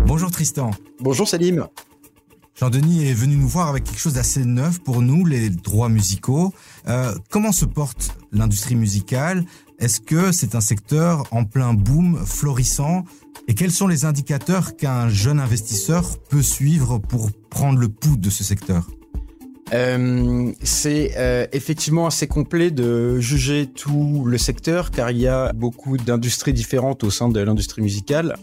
Bonjour 0.06 0.30
Tristan. 0.30 0.72
Bonjour 1.00 1.28
Salim. 1.28 1.68
Jean-Denis 2.60 3.06
est 3.06 3.14
venu 3.14 3.38
nous 3.38 3.48
voir 3.48 3.70
avec 3.70 3.86
quelque 3.86 4.00
chose 4.00 4.16
d'assez 4.16 4.44
neuf 4.44 4.80
pour 4.80 5.02
nous, 5.02 5.26
les 5.26 5.50
droits 5.50 5.88
musicaux. 5.88 6.54
Euh, 6.88 7.16
comment 7.30 7.54
se 7.54 7.64
porte 7.64 8.14
l'industrie 8.34 8.76
musicale? 8.76 9.46
Est-ce 9.80 10.02
que 10.02 10.34
c'est 10.34 10.56
un 10.56 10.62
secteur 10.62 11.24
en 11.32 11.46
plein 11.46 11.74
boom, 11.74 12.18
florissant? 12.26 13.06
Et 13.48 13.56
quels 13.56 13.72
sont 13.72 13.88
les 13.88 14.04
indicateurs 14.04 14.76
qu'un 14.76 15.08
jeune 15.08 15.40
investisseur 15.40 16.18
peut 16.30 16.42
suivre 16.42 16.98
pour 16.98 17.32
prendre 17.50 17.80
le 17.80 17.88
pouls 17.88 18.18
de 18.18 18.30
ce 18.30 18.44
secteur? 18.44 18.88
Euh, 19.74 20.52
c'est 20.64 21.14
euh, 21.16 21.48
effectivement 21.54 22.08
assez 22.08 22.28
complet 22.28 22.72
de 22.72 23.20
juger 23.20 23.68
tout 23.68 24.26
le 24.26 24.38
secteur 24.38 24.92
car 24.92 25.12
il 25.12 25.20
y 25.20 25.28
a 25.28 25.54
beaucoup 25.54 25.96
d'industries 25.96 26.54
différentes 26.54 27.06
au 27.06 27.10
sein 27.10 27.30
de 27.30 27.40
l'industrie 27.40 27.82
musicale. 27.82 28.36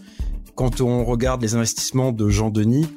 Quand 0.55 0.81
on 0.81 1.05
regarde 1.05 1.43
les 1.43 1.53
investissements 1.53 2.11
de 2.11 2.29
Jean 2.29 2.49
Denis, 2.49 2.87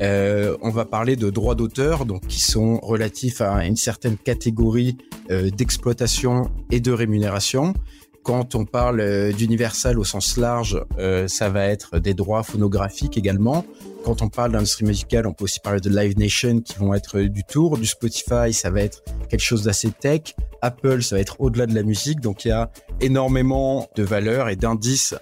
euh, 0.00 0.56
on 0.62 0.70
va 0.70 0.84
parler 0.84 1.16
de 1.16 1.30
droits 1.30 1.54
d'auteur, 1.54 2.06
donc 2.06 2.26
qui 2.26 2.40
sont 2.40 2.78
relatifs 2.80 3.40
à 3.40 3.64
une 3.66 3.76
certaine 3.76 4.16
catégorie 4.16 4.96
euh, 5.30 5.50
d'exploitation 5.50 6.50
et 6.70 6.80
de 6.80 6.92
rémunération. 6.92 7.74
Quand 8.22 8.54
on 8.54 8.64
parle 8.64 9.00
euh, 9.00 9.32
d'universal 9.32 9.98
au 9.98 10.04
sens 10.04 10.36
large, 10.36 10.84
ça 11.26 11.48
va 11.48 11.66
être 11.66 11.98
des 11.98 12.14
droits 12.14 12.42
phonographiques 12.42 13.16
également. 13.18 13.64
Quand 14.04 14.22
on 14.22 14.28
parle 14.28 14.52
d'industrie 14.52 14.84
musicale, 14.84 15.26
on 15.26 15.32
peut 15.32 15.44
aussi 15.44 15.60
parler 15.60 15.80
de 15.80 15.88
Live 15.88 16.18
Nation 16.18 16.60
qui 16.60 16.76
vont 16.78 16.94
être 16.94 17.20
du 17.20 17.44
tour, 17.44 17.78
du 17.78 17.86
Spotify, 17.86 18.52
ça 18.52 18.70
va 18.70 18.80
être 18.82 19.02
quelque 19.28 19.40
chose 19.40 19.64
d'assez 19.64 19.90
tech. 19.90 20.34
Apple, 20.60 21.02
ça 21.02 21.16
va 21.16 21.20
être 21.20 21.40
au-delà 21.40 21.66
de 21.66 21.74
la 21.74 21.82
musique. 21.82 22.20
Donc 22.20 22.44
il 22.44 22.48
y 22.48 22.52
a 22.52 22.70
énormément 23.00 23.88
de 23.94 24.02
valeurs 24.02 24.48
et 24.48 24.56
d'indices 24.56 25.14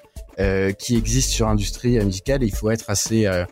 qui 0.79 0.97
existent 0.97 1.33
sur 1.33 1.47
l'industrie 1.49 2.03
musicale 2.03 2.43
et 2.43 2.47
il 2.47 2.55
faut 2.55 2.71
être 2.71 2.89
assez 2.89 3.27
euh, 3.27 3.45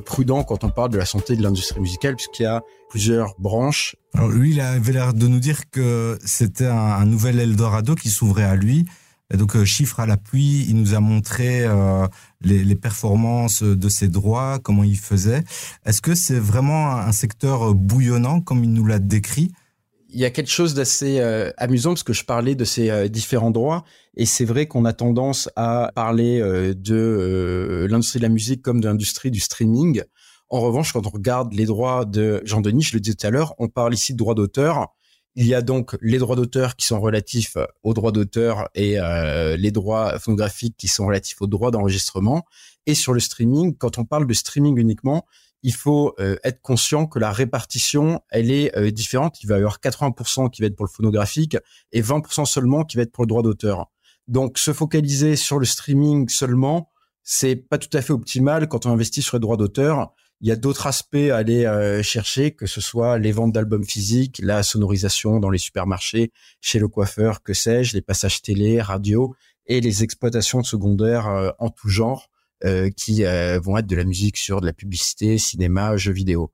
prudent 0.00 0.44
quand 0.44 0.64
on 0.64 0.70
parle 0.70 0.90
de 0.90 0.98
la 0.98 1.04
santé 1.04 1.36
de 1.36 1.42
l'industrie 1.42 1.80
musicale, 1.80 2.16
puisqu'il 2.16 2.44
y 2.44 2.46
a 2.46 2.62
plusieurs 2.88 3.34
branches. 3.38 3.96
Alors 4.14 4.30
lui, 4.30 4.52
il 4.52 4.60
avait 4.60 4.92
l'air 4.92 5.14
de 5.14 5.26
nous 5.26 5.40
dire 5.40 5.70
que 5.70 6.18
c'était 6.24 6.66
un, 6.66 7.04
nouvel 7.04 7.38
Eldorado 7.38 7.94
qui 7.94 8.10
s'ouvrait 8.10 8.44
à 8.44 8.56
lui. 8.56 8.86
Et 9.32 9.38
donc, 9.38 9.56
euh, 9.56 9.64
chiffre 9.64 9.98
à 10.00 10.06
l'appui, 10.06 10.66
il 10.68 10.76
nous 10.76 10.94
a 10.94 11.00
montré 11.00 11.64
euh, 11.64 12.06
les, 12.42 12.64
les, 12.64 12.74
performances 12.74 13.62
de 13.62 13.88
ses 13.88 14.08
droits, 14.08 14.58
comment 14.62 14.84
il 14.84 14.98
faisait. 14.98 15.42
Est-ce 15.86 16.02
que 16.02 16.14
c'est 16.14 16.38
vraiment 16.38 16.92
un 16.92 17.12
secteur 17.12 17.74
bouillonnant, 17.74 18.42
comme 18.42 18.62
il 18.62 18.72
nous 18.74 18.84
l'a 18.84 18.98
décrit? 18.98 19.52
Il 20.12 20.20
y 20.20 20.24
a 20.24 20.30
quelque 20.30 20.50
chose 20.50 20.74
d'assez 20.74 21.20
euh, 21.20 21.50
amusant 21.56 21.90
parce 21.90 22.02
que 22.02 22.12
je 22.12 22.24
parlais 22.24 22.54
de 22.54 22.64
ces 22.64 22.90
euh, 22.90 23.08
différents 23.08 23.50
droits 23.50 23.84
et 24.16 24.26
c'est 24.26 24.44
vrai 24.44 24.66
qu'on 24.66 24.84
a 24.84 24.92
tendance 24.92 25.48
à 25.56 25.90
parler 25.94 26.40
euh, 26.40 26.74
de 26.74 27.86
l'industrie 27.88 28.18
de 28.18 28.24
la 28.24 28.28
musique 28.28 28.62
comme 28.62 28.80
de 28.80 28.88
l'industrie 28.88 29.30
du 29.30 29.40
streaming. 29.40 30.02
En 30.50 30.60
revanche, 30.60 30.92
quand 30.92 31.06
on 31.06 31.10
regarde 31.10 31.54
les 31.54 31.64
droits 31.64 32.04
de 32.04 32.42
Jean 32.44 32.60
Denis, 32.60 32.82
je 32.82 32.94
le 32.94 33.00
disais 33.00 33.16
tout 33.16 33.26
à 33.26 33.30
l'heure, 33.30 33.54
on 33.58 33.68
parle 33.68 33.94
ici 33.94 34.12
de 34.12 34.18
droits 34.18 34.34
d'auteur. 34.34 34.88
Il 35.34 35.46
y 35.46 35.54
a 35.54 35.62
donc 35.62 35.96
les 36.02 36.18
droits 36.18 36.36
d'auteur 36.36 36.76
qui 36.76 36.86
sont 36.86 37.00
relatifs 37.00 37.56
aux 37.82 37.94
droits 37.94 38.12
d'auteur 38.12 38.68
et 38.74 38.98
les 39.56 39.70
droits 39.70 40.18
phonographiques 40.18 40.76
qui 40.76 40.88
sont 40.88 41.06
relatifs 41.06 41.40
aux 41.40 41.46
droits 41.46 41.70
d'enregistrement. 41.70 42.44
Et 42.84 42.92
sur 42.92 43.14
le 43.14 43.20
streaming, 43.20 43.74
quand 43.78 43.96
on 43.96 44.04
parle 44.04 44.26
de 44.26 44.34
streaming 44.34 44.78
uniquement, 44.78 45.24
il 45.62 45.74
faut 45.74 46.14
euh, 46.18 46.36
être 46.42 46.60
conscient 46.60 47.06
que 47.06 47.18
la 47.18 47.30
répartition, 47.30 48.20
elle 48.30 48.50
est 48.50 48.76
euh, 48.76 48.90
différente. 48.90 49.42
Il 49.42 49.46
va 49.46 49.56
y 49.56 49.58
avoir 49.58 49.78
80% 49.78 50.50
qui 50.50 50.60
va 50.60 50.66
être 50.66 50.76
pour 50.76 50.86
le 50.86 50.90
phonographique 50.90 51.56
et 51.92 52.02
20% 52.02 52.44
seulement 52.46 52.84
qui 52.84 52.96
va 52.96 53.04
être 53.04 53.12
pour 53.12 53.24
le 53.24 53.28
droit 53.28 53.42
d'auteur. 53.42 53.90
Donc, 54.28 54.58
se 54.58 54.72
focaliser 54.72 55.36
sur 55.36 55.58
le 55.58 55.64
streaming 55.64 56.28
seulement, 56.28 56.90
c'est 57.22 57.56
pas 57.56 57.78
tout 57.78 57.96
à 57.96 58.02
fait 58.02 58.12
optimal 58.12 58.68
quand 58.68 58.86
on 58.86 58.90
investit 58.90 59.22
sur 59.22 59.36
les 59.36 59.40
droits 59.40 59.56
d'auteur. 59.56 60.12
Il 60.40 60.48
y 60.48 60.52
a 60.52 60.56
d'autres 60.56 60.88
aspects 60.88 61.14
à 61.14 61.36
aller 61.36 61.66
euh, 61.66 62.02
chercher, 62.02 62.50
que 62.50 62.66
ce 62.66 62.80
soit 62.80 63.18
les 63.18 63.30
ventes 63.30 63.52
d'albums 63.52 63.84
physiques, 63.84 64.40
la 64.42 64.64
sonorisation 64.64 65.38
dans 65.38 65.50
les 65.50 65.58
supermarchés, 65.58 66.32
chez 66.60 66.80
le 66.80 66.88
coiffeur, 66.88 67.44
que 67.44 67.54
sais-je, 67.54 67.94
les 67.94 68.02
passages 68.02 68.42
télé, 68.42 68.80
radio 68.80 69.34
et 69.66 69.80
les 69.80 70.02
exploitations 70.02 70.64
secondaires 70.64 71.54
en 71.60 71.70
tout 71.70 71.88
genre 71.88 72.28
qui 72.96 73.24
vont 73.24 73.76
être 73.76 73.86
de 73.86 73.96
la 73.96 74.04
musique 74.04 74.36
sur 74.36 74.60
de 74.60 74.66
la 74.66 74.72
publicité, 74.72 75.38
cinéma, 75.38 75.96
jeux 75.96 76.12
vidéo. 76.12 76.52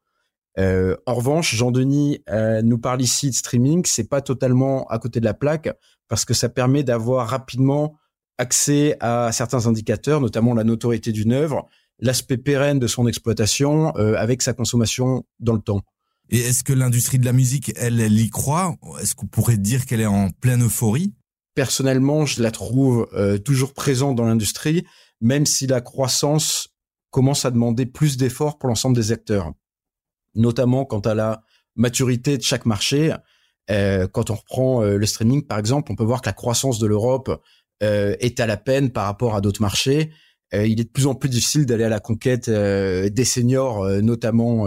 en 0.57 1.15
revanche, 1.15 1.55
Jean-Denis 1.55 2.23
nous 2.63 2.79
parle 2.79 3.03
ici 3.03 3.31
de 3.31 3.35
streaming. 3.35 3.85
C'est 3.85 4.09
pas 4.09 4.21
totalement 4.21 4.87
à 4.87 4.99
côté 4.99 5.21
de 5.21 5.25
la 5.25 5.35
plaque 5.35 5.69
parce 6.09 6.25
que 6.25 6.35
ça 6.35 6.49
permet 6.49 6.83
d'avoir 6.83 7.29
rapidement 7.29 7.97
accès 8.39 8.97
à 9.01 9.31
certains 9.33 9.67
indicateurs, 9.67 10.21
notamment 10.21 10.55
la 10.55 10.65
notoriété 10.65 11.13
d'une 11.13 11.33
œuvre, 11.33 11.69
l'aspect 12.01 12.39
pérenne 12.39 12.79
de 12.79 12.87
son 12.87 13.07
exploitation 13.07 13.93
euh, 13.97 14.15
avec 14.17 14.43
sa 14.43 14.53
consommation 14.55 15.25
dans 15.41 15.55
le 15.55 15.61
temps. 15.61 15.83
Et 16.31 16.39
est-ce 16.39 16.63
que 16.63 16.73
l'industrie 16.73 17.19
de 17.19 17.25
la 17.25 17.33
musique, 17.33 17.73
elle, 17.77 18.01
elle 18.01 18.19
y 18.19 18.31
croit? 18.31 18.77
Est-ce 19.01 19.15
qu'on 19.15 19.27
pourrait 19.27 19.57
dire 19.57 19.87
qu'elle 19.87 20.01
est 20.01 20.07
en 20.07 20.31
pleine 20.31 20.65
euphorie? 20.65 21.15
Personnellement, 21.55 22.27
je 22.27 22.43
la 22.43 22.51
trouve 22.51 23.09
euh, 23.15 23.39
toujours 23.39 23.75
présente 23.75 24.15
dans 24.15 24.27
l'industrie, 24.27 24.85
même 25.21 25.47
si 25.47 25.67
la 25.67 25.81
croissance 25.81 26.69
commence 27.11 27.45
à 27.45 27.51
demander 27.51 27.87
plus 27.87 28.17
d'efforts 28.17 28.59
pour 28.59 28.69
l'ensemble 28.69 28.97
des 28.97 29.13
acteurs, 29.13 29.53
notamment 30.35 30.85
quant 30.85 31.01
à 31.01 31.15
la 31.15 31.43
maturité 31.77 32.37
de 32.37 32.43
chaque 32.43 32.67
marché. 32.67 33.15
Euh, 33.71 34.07
quand 34.09 34.31
on 34.31 34.35
reprend 34.35 34.83
le 34.83 35.07
streaming, 35.07 35.47
par 35.47 35.59
exemple, 35.59 35.93
on 35.93 35.97
peut 35.97 36.05
voir 36.05 36.23
que 36.23 36.29
la 36.29 36.35
croissance 36.35 36.79
de 36.79 36.87
l'Europe 36.87 37.43
est 37.81 38.41
à 38.41 38.47
la 38.47 38.57
peine 38.57 38.91
par 38.91 39.05
rapport 39.05 39.35
à 39.35 39.41
d'autres 39.41 39.63
marchés. 39.63 40.11
Euh, 40.55 40.67
il 40.67 40.81
est 40.81 40.85
de 40.85 40.89
plus 40.89 41.07
en 41.07 41.15
plus 41.15 41.29
difficile 41.29 41.67
d'aller 41.67 41.85
à 41.85 41.89
la 41.89 42.01
conquête 42.01 42.49
euh, 42.49 43.11
des 43.11 43.25
seniors, 43.25 43.83
euh, 43.85 44.01
notamment 44.01 44.67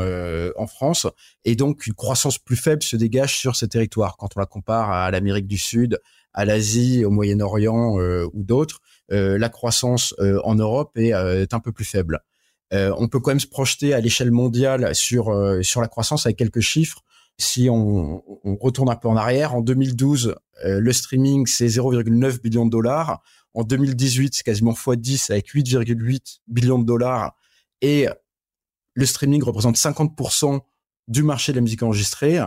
en 0.55 0.67
France, 0.67 1.07
et 1.45 1.55
donc 1.55 1.87
une 1.87 1.93
croissance 1.93 2.37
plus 2.37 2.55
faible 2.55 2.83
se 2.83 2.95
dégage 2.95 3.37
sur 3.37 3.55
ces 3.55 3.67
territoires 3.67 4.17
quand 4.17 4.29
on 4.35 4.39
la 4.39 4.45
compare 4.45 4.91
à 4.91 5.09
l'Amérique 5.11 5.47
du 5.47 5.57
Sud, 5.57 5.99
à 6.33 6.45
l'Asie, 6.45 7.03
au 7.03 7.09
Moyen-Orient 7.09 7.97
ou 8.33 8.43
d'autres. 8.43 8.79
La 9.11 9.49
croissance 9.49 10.15
en 10.43 10.55
Europe 10.55 10.97
est, 10.97 11.13
un 11.13 11.59
peu 11.59 11.71
plus 11.71 11.85
faible. 11.85 12.19
on 12.71 13.07
peut 13.07 13.19
quand 13.19 13.31
même 13.31 13.39
se 13.39 13.47
projeter 13.47 13.93
à 13.93 13.99
l'échelle 13.99 14.31
mondiale 14.31 14.95
sur 14.95 15.33
sur 15.61 15.81
la 15.81 15.87
croissance 15.87 16.25
avec 16.25 16.37
quelques 16.37 16.61
chiffres. 16.61 17.03
Si 17.37 17.69
on, 17.69 18.23
on 18.45 18.55
retourne 18.55 18.89
un 18.89 18.95
peu 18.95 19.07
en 19.07 19.15
arrière, 19.15 19.55
en 19.55 19.61
2012, 19.61 20.35
le 20.63 20.93
streaming 20.93 21.45
c'est 21.45 21.67
0,9 21.67 22.41
billion 22.41 22.65
de 22.65 22.71
dollars. 22.71 23.21
En 23.53 23.63
2018, 23.63 24.33
c'est 24.35 24.43
quasiment 24.43 24.71
x10 24.71 25.31
avec 25.31 25.49
8,8 25.53 26.39
billions 26.47 26.79
de 26.79 26.85
dollars. 26.85 27.35
Et 27.81 28.07
le 28.93 29.05
streaming 29.05 29.43
représente 29.43 29.75
50% 29.75 30.59
du 31.07 31.23
marché 31.23 31.51
de 31.51 31.57
la 31.57 31.61
musique 31.61 31.83
enregistrée. 31.83 32.39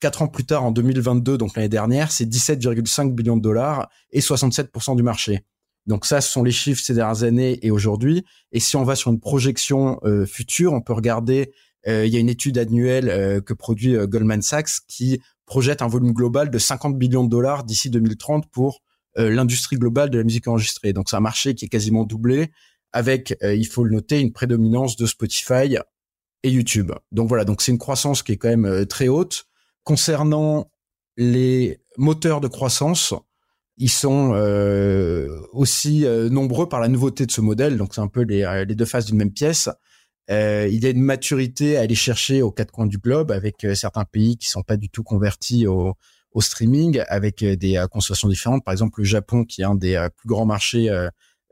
Quatre 0.00 0.22
ans 0.22 0.28
plus 0.28 0.44
tard, 0.44 0.64
en 0.64 0.72
2022, 0.72 1.38
donc 1.38 1.56
l'année 1.56 1.68
dernière, 1.68 2.12
c'est 2.12 2.26
17,5 2.26 3.12
billions 3.12 3.36
de 3.36 3.42
dollars 3.42 3.88
et 4.10 4.20
67% 4.20 4.96
du 4.96 5.02
marché. 5.02 5.44
Donc 5.86 6.04
ça, 6.04 6.20
ce 6.20 6.30
sont 6.30 6.42
les 6.42 6.52
chiffres 6.52 6.82
ces 6.82 6.94
dernières 6.94 7.22
années 7.22 7.58
et 7.62 7.70
aujourd'hui. 7.70 8.24
Et 8.52 8.60
si 8.60 8.76
on 8.76 8.84
va 8.84 8.96
sur 8.96 9.10
une 9.10 9.20
projection 9.20 10.00
euh, 10.04 10.26
future, 10.26 10.72
on 10.72 10.80
peut 10.80 10.92
regarder, 10.92 11.52
euh, 11.86 12.06
il 12.06 12.12
y 12.12 12.16
a 12.16 12.20
une 12.20 12.28
étude 12.28 12.58
annuelle 12.58 13.08
euh, 13.08 13.40
que 13.40 13.54
produit 13.54 13.96
Goldman 14.06 14.42
Sachs 14.42 14.80
qui 14.88 15.20
projette 15.46 15.82
un 15.82 15.86
volume 15.86 16.12
global 16.12 16.50
de 16.50 16.58
50 16.58 16.98
billions 16.98 17.24
de 17.24 17.30
dollars 17.30 17.64
d'ici 17.64 17.88
2030 17.88 18.50
pour 18.50 18.82
euh, 19.18 19.30
l'industrie 19.30 19.76
globale 19.76 20.10
de 20.10 20.18
la 20.18 20.24
musique 20.24 20.46
enregistrée. 20.46 20.92
Donc 20.92 21.08
c'est 21.08 21.16
un 21.16 21.20
marché 21.20 21.54
qui 21.54 21.64
est 21.64 21.68
quasiment 21.68 22.04
doublé 22.04 22.50
avec, 22.92 23.36
euh, 23.42 23.54
il 23.54 23.66
faut 23.66 23.82
le 23.82 23.90
noter, 23.90 24.20
une 24.20 24.32
prédominance 24.32 24.96
de 24.96 25.06
Spotify 25.06 25.76
et 26.42 26.50
YouTube. 26.50 26.92
Donc 27.12 27.28
voilà, 27.28 27.44
donc 27.44 27.62
c'est 27.62 27.72
une 27.72 27.78
croissance 27.78 28.22
qui 28.22 28.32
est 28.32 28.36
quand 28.36 28.48
même 28.48 28.66
euh, 28.66 28.84
très 28.84 29.08
haute. 29.08 29.46
Concernant 29.84 30.70
les 31.16 31.80
moteurs 31.96 32.42
de 32.42 32.48
croissance, 32.48 33.14
ils 33.78 33.90
sont 33.90 34.32
aussi 35.52 36.04
nombreux 36.30 36.68
par 36.68 36.80
la 36.80 36.88
nouveauté 36.88 37.26
de 37.26 37.32
ce 37.32 37.40
modèle. 37.40 37.76
Donc 37.76 37.94
c'est 37.94 38.00
un 38.00 38.08
peu 38.08 38.22
les, 38.22 38.64
les 38.66 38.74
deux 38.74 38.84
faces 38.84 39.06
d'une 39.06 39.16
même 39.16 39.32
pièce. 39.32 39.68
Euh, 40.30 40.66
il 40.68 40.82
y 40.82 40.86
a 40.86 40.90
une 40.90 41.02
maturité 41.02 41.76
à 41.76 41.82
aller 41.82 41.94
chercher 41.94 42.42
aux 42.42 42.50
quatre 42.50 42.72
coins 42.72 42.86
du 42.86 42.98
globe 42.98 43.30
avec 43.30 43.66
certains 43.74 44.04
pays 44.04 44.36
qui 44.36 44.48
sont 44.48 44.62
pas 44.62 44.76
du 44.76 44.88
tout 44.88 45.04
convertis 45.04 45.68
au, 45.68 45.94
au 46.36 46.42
streaming 46.42 47.02
avec 47.08 47.42
euh, 47.42 47.56
des 47.56 47.78
euh, 47.78 47.86
consommations 47.86 48.28
différentes. 48.28 48.62
Par 48.62 48.72
exemple, 48.72 49.00
le 49.00 49.06
Japon, 49.06 49.44
qui 49.44 49.62
est 49.62 49.64
un 49.64 49.74
des 49.74 49.94
euh, 49.94 50.10
plus 50.14 50.28
grands 50.28 50.46
marchés 50.46 50.88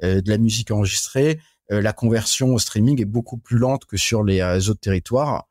de 0.03 0.29
la 0.29 0.39
musique 0.39 0.71
enregistrée, 0.71 1.41
la 1.71 1.93
conversion 1.93 2.53
au 2.53 2.59
streaming 2.59 3.01
est 3.01 3.07
beaucoup 3.07 3.39
plus 3.39 3.57
lente 3.57 3.87
que 3.87 3.97
sur 3.97 4.23
les 4.23 4.43
autres 4.69 4.81
territoires. 4.81 5.49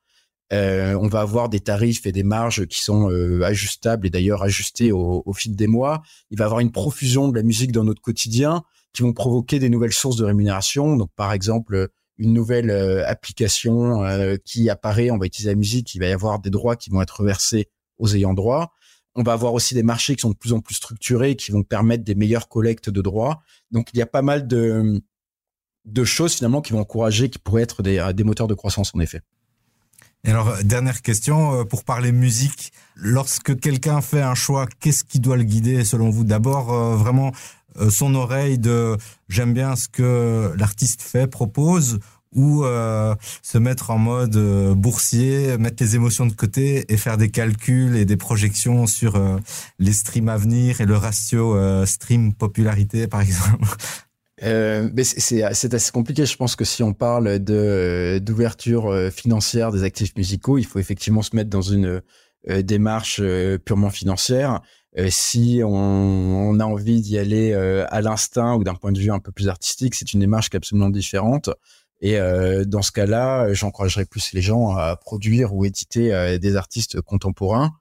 On 0.51 1.07
va 1.07 1.21
avoir 1.21 1.49
des 1.49 1.59
tarifs 1.59 2.05
et 2.05 2.11
des 2.11 2.23
marges 2.23 2.65
qui 2.67 2.83
sont 2.83 3.09
ajustables 3.41 4.07
et 4.07 4.09
d'ailleurs 4.09 4.43
ajustés 4.43 4.91
au, 4.91 5.23
au, 5.25 5.33
fil 5.33 5.55
des 5.55 5.67
mois. 5.67 6.03
Il 6.29 6.37
va 6.37 6.43
y 6.43 6.45
avoir 6.45 6.59
une 6.59 6.71
profusion 6.71 7.27
de 7.27 7.35
la 7.35 7.43
musique 7.43 7.71
dans 7.71 7.83
notre 7.83 8.01
quotidien 8.01 8.63
qui 8.93 9.01
vont 9.01 9.13
provoquer 9.13 9.57
des 9.57 9.69
nouvelles 9.69 9.93
sources 9.93 10.17
de 10.17 10.25
rémunération. 10.25 10.95
Donc, 10.95 11.09
par 11.15 11.33
exemple, 11.33 11.89
une 12.17 12.33
nouvelle 12.33 12.69
application 13.07 14.03
qui 14.45 14.69
apparaît, 14.69 15.09
on 15.09 15.17
va 15.17 15.25
utiliser 15.25 15.49
la 15.49 15.55
musique, 15.55 15.95
il 15.95 15.99
va 15.99 16.07
y 16.07 16.11
avoir 16.11 16.39
des 16.39 16.51
droits 16.51 16.75
qui 16.75 16.91
vont 16.91 17.01
être 17.01 17.21
reversés 17.21 17.69
aux 17.97 18.13
ayants 18.13 18.35
droit 18.35 18.71
on 19.15 19.23
va 19.23 19.33
avoir 19.33 19.53
aussi 19.53 19.73
des 19.73 19.83
marchés 19.83 20.15
qui 20.15 20.21
sont 20.21 20.31
de 20.31 20.35
plus 20.35 20.53
en 20.53 20.59
plus 20.59 20.75
structurés, 20.75 21.35
qui 21.35 21.51
vont 21.51 21.63
permettre 21.63 22.03
des 22.03 22.15
meilleures 22.15 22.47
collectes 22.47 22.89
de 22.89 23.01
droits. 23.01 23.41
Donc 23.71 23.89
il 23.93 23.99
y 23.99 24.01
a 24.01 24.05
pas 24.05 24.21
mal 24.21 24.47
de, 24.47 25.01
de 25.85 26.03
choses 26.03 26.35
finalement 26.35 26.61
qui 26.61 26.73
vont 26.73 26.79
encourager, 26.79 27.29
qui 27.29 27.39
pourraient 27.39 27.61
être 27.61 27.83
des, 27.83 28.11
des 28.15 28.23
moteurs 28.23 28.47
de 28.47 28.53
croissance 28.53 28.93
en 28.95 28.99
effet. 28.99 29.21
Et 30.25 30.31
alors, 30.31 30.55
dernière 30.63 31.01
question, 31.01 31.59
euh, 31.59 31.63
pour 31.65 31.83
parler 31.83 32.13
musique, 32.13 32.71
lorsque 32.95 33.59
quelqu'un 33.59 33.99
fait 34.01 34.21
un 34.21 34.35
choix, 34.35 34.67
qu'est-ce 34.79 35.03
qui 35.03 35.19
doit 35.19 35.35
le 35.35 35.43
guider 35.43 35.83
selon 35.83 36.09
vous? 36.09 36.23
D'abord, 36.23 36.71
euh, 36.71 36.95
vraiment, 36.95 37.33
euh, 37.79 37.89
son 37.89 38.15
oreille 38.15 38.57
de 38.57 38.97
j'aime 39.27 39.53
bien 39.53 39.75
ce 39.75 39.89
que 39.89 40.53
l'artiste 40.57 41.01
fait, 41.01 41.27
propose, 41.27 41.99
ou 42.35 42.63
euh, 42.63 43.15
se 43.41 43.57
mettre 43.57 43.91
en 43.91 43.97
mode 43.97 44.35
euh, 44.35 44.73
boursier, 44.73 45.57
mettre 45.57 45.83
les 45.83 45.95
émotions 45.95 46.25
de 46.25 46.33
côté 46.33 46.85
et 46.91 46.97
faire 46.97 47.17
des 47.17 47.29
calculs 47.29 47.95
et 47.95 48.05
des 48.05 48.17
projections 48.17 48.87
sur 48.87 49.15
euh, 49.15 49.37
les 49.79 49.93
streams 49.93 50.29
à 50.29 50.37
venir 50.37 50.81
et 50.81 50.85
le 50.85 50.97
ratio 50.97 51.85
stream 51.85 52.33
popularité 52.33 53.07
par 53.07 53.21
exemple? 53.21 53.67
Mais 54.43 55.03
c'est 55.03 55.43
assez 55.43 55.91
compliqué. 55.91 56.25
Je 56.25 56.35
pense 56.35 56.55
que 56.55 56.65
si 56.65 56.83
on 56.83 56.93
parle 56.93 57.39
de 57.39 58.19
d'ouverture 58.21 59.09
financière 59.11 59.71
des 59.71 59.83
actifs 59.83 60.15
musicaux, 60.15 60.57
il 60.57 60.65
faut 60.65 60.79
effectivement 60.79 61.21
se 61.21 61.35
mettre 61.35 61.49
dans 61.49 61.61
une 61.61 62.01
démarche 62.47 63.21
purement 63.65 63.89
financière. 63.89 64.61
si 65.09 65.61
on, 65.63 65.69
on, 65.69 66.59
a 66.59 66.65
envie 66.65 67.01
d'y 67.01 67.17
aller 67.17 67.53
à 67.53 68.01
l'instinct 68.01 68.55
ou 68.55 68.63
d'un 68.63 68.75
point 68.75 68.91
de 68.91 68.99
vue 68.99 69.11
un 69.11 69.19
peu 69.19 69.31
plus 69.31 69.47
artistique, 69.47 69.95
c'est 69.95 70.13
une 70.13 70.19
démarche 70.19 70.49
qui 70.49 70.55
est 70.55 70.57
absolument 70.57 70.89
différente. 70.89 71.49
Et 72.03 72.19
euh, 72.19 72.65
dans 72.65 72.81
ce 72.81 72.91
cas-là, 72.91 73.53
j'encouragerais 73.53 74.05
plus 74.05 74.33
les 74.33 74.41
gens 74.41 74.75
à 74.75 74.97
produire 74.97 75.55
ou 75.55 75.63
éditer 75.63 76.13
euh, 76.13 76.37
des 76.37 76.57
artistes 76.57 76.99
contemporains. 76.99 77.71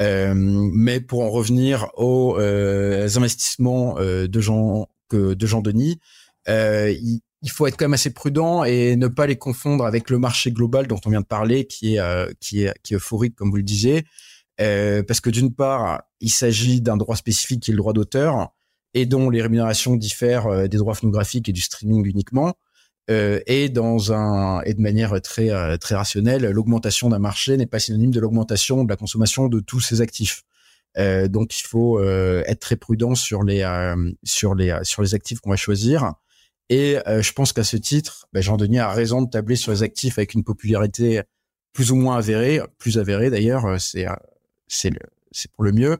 Euh, 0.00 0.32
mais 0.34 1.00
pour 1.00 1.22
en 1.22 1.28
revenir 1.28 1.88
aux 1.94 2.38
investissements 2.38 3.96
de 4.00 4.40
Jean 4.40 4.88
que 5.08 5.34
de 5.34 5.46
Jean 5.46 5.60
Denis, 5.60 5.98
il, 6.46 7.20
il, 7.42 7.50
faut 7.50 7.66
être 7.66 7.76
quand 7.76 7.84
même 7.84 7.94
assez 7.94 8.12
prudent 8.12 8.64
et 8.64 8.96
ne 8.96 9.08
pas 9.08 9.26
les 9.26 9.36
confondre 9.36 9.84
avec 9.84 10.10
le 10.10 10.18
marché 10.18 10.50
global 10.50 10.86
dont 10.86 11.00
on 11.04 11.10
vient 11.10 11.20
de 11.20 11.26
parler, 11.26 11.66
qui 11.66 11.96
est 11.96 12.36
qui 12.40 12.62
est 12.62 12.74
qui 12.82 12.94
est 12.94 12.96
euphorique 12.96 13.34
comme 13.34 13.50
vous 13.50 13.56
le 13.56 13.62
disiez, 13.62 14.04
parce 14.56 15.20
que 15.20 15.30
d'une 15.30 15.54
part, 15.54 16.02
il 16.20 16.30
s'agit 16.30 16.80
d'un 16.80 16.96
droit 16.96 17.16
spécifique 17.16 17.60
qui 17.60 17.70
est 17.70 17.74
le 17.74 17.78
droit 17.78 17.92
d'auteur 17.92 18.54
et 18.94 19.06
dont 19.06 19.30
les 19.30 19.42
rémunérations 19.42 19.96
diffèrent 19.96 20.68
des 20.68 20.78
droits 20.78 20.94
phonographiques 20.94 21.48
et 21.48 21.52
du 21.52 21.60
streaming 21.60 22.06
uniquement. 22.06 22.54
Euh, 23.10 23.40
et 23.46 23.70
dans 23.70 24.12
un 24.12 24.60
et 24.62 24.74
de 24.74 24.82
manière 24.82 25.20
très 25.22 25.50
euh, 25.50 25.78
très 25.78 25.94
rationnelle, 25.94 26.44
l'augmentation 26.50 27.08
d'un 27.08 27.18
marché 27.18 27.56
n'est 27.56 27.66
pas 27.66 27.78
synonyme 27.78 28.10
de 28.10 28.20
l'augmentation 28.20 28.84
de 28.84 28.88
la 28.88 28.96
consommation 28.96 29.48
de 29.48 29.60
tous 29.60 29.80
ses 29.80 30.00
actifs. 30.02 30.42
Euh, 30.96 31.28
donc 31.28 31.58
il 31.58 31.64
faut 31.64 31.98
euh, 31.98 32.42
être 32.46 32.60
très 32.60 32.76
prudent 32.76 33.14
sur 33.14 33.42
les 33.42 33.62
euh, 33.62 34.10
sur 34.24 34.54
les 34.54 34.76
sur 34.82 35.02
les 35.02 35.14
actifs 35.14 35.40
qu'on 35.40 35.50
va 35.50 35.56
choisir. 35.56 36.14
Et 36.70 36.98
je 37.06 37.32
pense 37.32 37.54
qu'à 37.54 37.64
ce 37.64 37.78
titre, 37.78 38.28
ben, 38.34 38.42
Jean 38.42 38.58
Denis 38.58 38.78
a 38.78 38.92
raison 38.92 39.22
de 39.22 39.30
tabler 39.30 39.56
sur 39.56 39.72
les 39.72 39.82
actifs 39.82 40.18
avec 40.18 40.34
une 40.34 40.44
popularité 40.44 41.22
plus 41.72 41.92
ou 41.92 41.96
moins 41.96 42.18
avérée, 42.18 42.60
plus 42.76 42.98
avérée 42.98 43.30
d'ailleurs, 43.30 43.80
c'est 43.80 44.06
c'est 44.66 44.90
c'est 45.32 45.50
pour 45.52 45.64
le 45.64 45.72
mieux, 45.72 45.96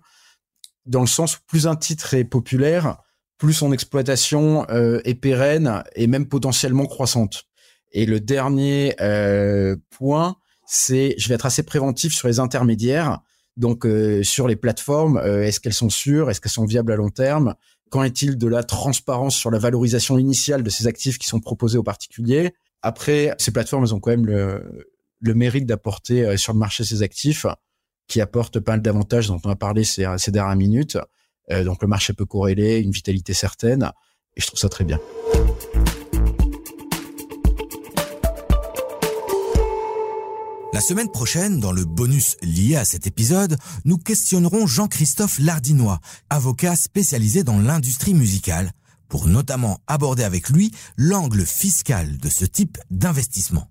dans 0.85 1.00
le 1.00 1.07
sens 1.07 1.37
où 1.37 1.40
plus 1.47 1.66
un 1.66 1.76
titre 1.76 2.12
est 2.12 2.25
populaire, 2.25 2.99
plus 3.38 3.52
son 3.52 3.73
exploitation 3.73 4.66
euh, 4.71 5.00
est 5.04 5.14
pérenne 5.14 5.85
et 5.95 6.07
même 6.07 6.26
potentiellement 6.26 6.87
croissante. 6.87 7.45
Et 7.92 8.04
le 8.04 8.21
dernier 8.21 8.95
euh, 9.00 9.76
point, 9.90 10.37
c'est, 10.66 11.14
je 11.16 11.28
vais 11.28 11.37
être 11.37 11.47
assez 11.47 11.62
préventif 11.62 12.12
sur 12.12 12.28
les 12.28 12.40
intermédiaires. 12.40 13.21
Donc 13.59 13.85
euh, 13.85 14.23
sur 14.23 14.49
les 14.49 14.57
plateformes, 14.57 15.19
est-ce 15.19 15.61
qu'elles 15.61 15.75
sont 15.75 15.91
sûres, 15.91 16.31
est-ce 16.31 16.41
qu'elles 16.41 16.50
sont 16.50 16.65
viables 16.65 16.93
à 16.93 16.97
long 16.97 17.11
terme? 17.11 17.55
Qu'en 17.91 18.03
est-il 18.03 18.38
de 18.38 18.49
la 18.49 18.62
transparence 18.62 19.37
sur 19.37 19.50
la 19.50 19.59
valorisation 19.59 20.17
initiale 20.19 20.62
de 20.62 20.71
ces 20.71 20.87
actifs 20.87 21.19
qui 21.19 21.29
sont 21.29 21.41
proposés 21.41 21.77
aux 21.77 21.83
particuliers? 21.83 22.55
Après, 22.81 23.35
ces 23.38 23.50
plateformes, 23.50 23.85
elles 23.85 23.95
ont 23.95 24.00
quand 24.00 24.12
même 24.12 24.27
le, 24.27 24.87
le 25.21 25.35
mérite 25.35 25.67
d'apporter 25.67 26.37
sur 26.38 26.55
le 26.55 26.59
marché 26.59 26.85
ces 26.85 27.03
actifs 27.03 27.45
qui 28.07 28.23
apportent 28.23 28.61
pas 28.61 28.73
mal 28.73 28.83
d'avantages 28.83 29.29
dont 29.29 29.41
on 29.45 29.50
a 29.50 29.57
parlé 29.57 29.85
ces, 29.85 30.07
ces 30.17 30.31
dernières 30.31 30.57
minutes. 30.57 30.99
Euh, 31.50 31.65
donc 31.65 31.83
le 31.83 31.88
marché 31.88 32.12
peut 32.12 32.27
corréler, 32.27 32.79
une 32.79 32.91
vitalité 32.91 33.35
certaine, 33.35 33.91
et 34.37 34.41
je 34.41 34.47
trouve 34.47 34.59
ça 34.59 34.69
très 34.69 34.85
bien. 34.85 34.99
La 40.78 40.82
semaine 40.82 41.11
prochaine, 41.11 41.58
dans 41.58 41.73
le 41.73 41.85
bonus 41.85 42.37
lié 42.40 42.76
à 42.76 42.85
cet 42.85 43.08
épisode, 43.08 43.58
nous 43.85 43.99
questionnerons 43.99 44.68
Jean-Christophe 44.68 45.40
Lardinois, 45.40 45.99
avocat 46.30 46.76
spécialisé 46.76 47.42
dans 47.42 47.58
l'industrie 47.58 48.14
musicale, 48.14 48.70
pour 49.08 49.26
notamment 49.26 49.80
aborder 49.88 50.23
avec 50.23 50.50
lui 50.50 50.70
l'angle 50.97 51.44
fiscal 51.44 52.16
de 52.18 52.28
ce 52.28 52.44
type 52.44 52.78
d'investissement. 52.92 53.66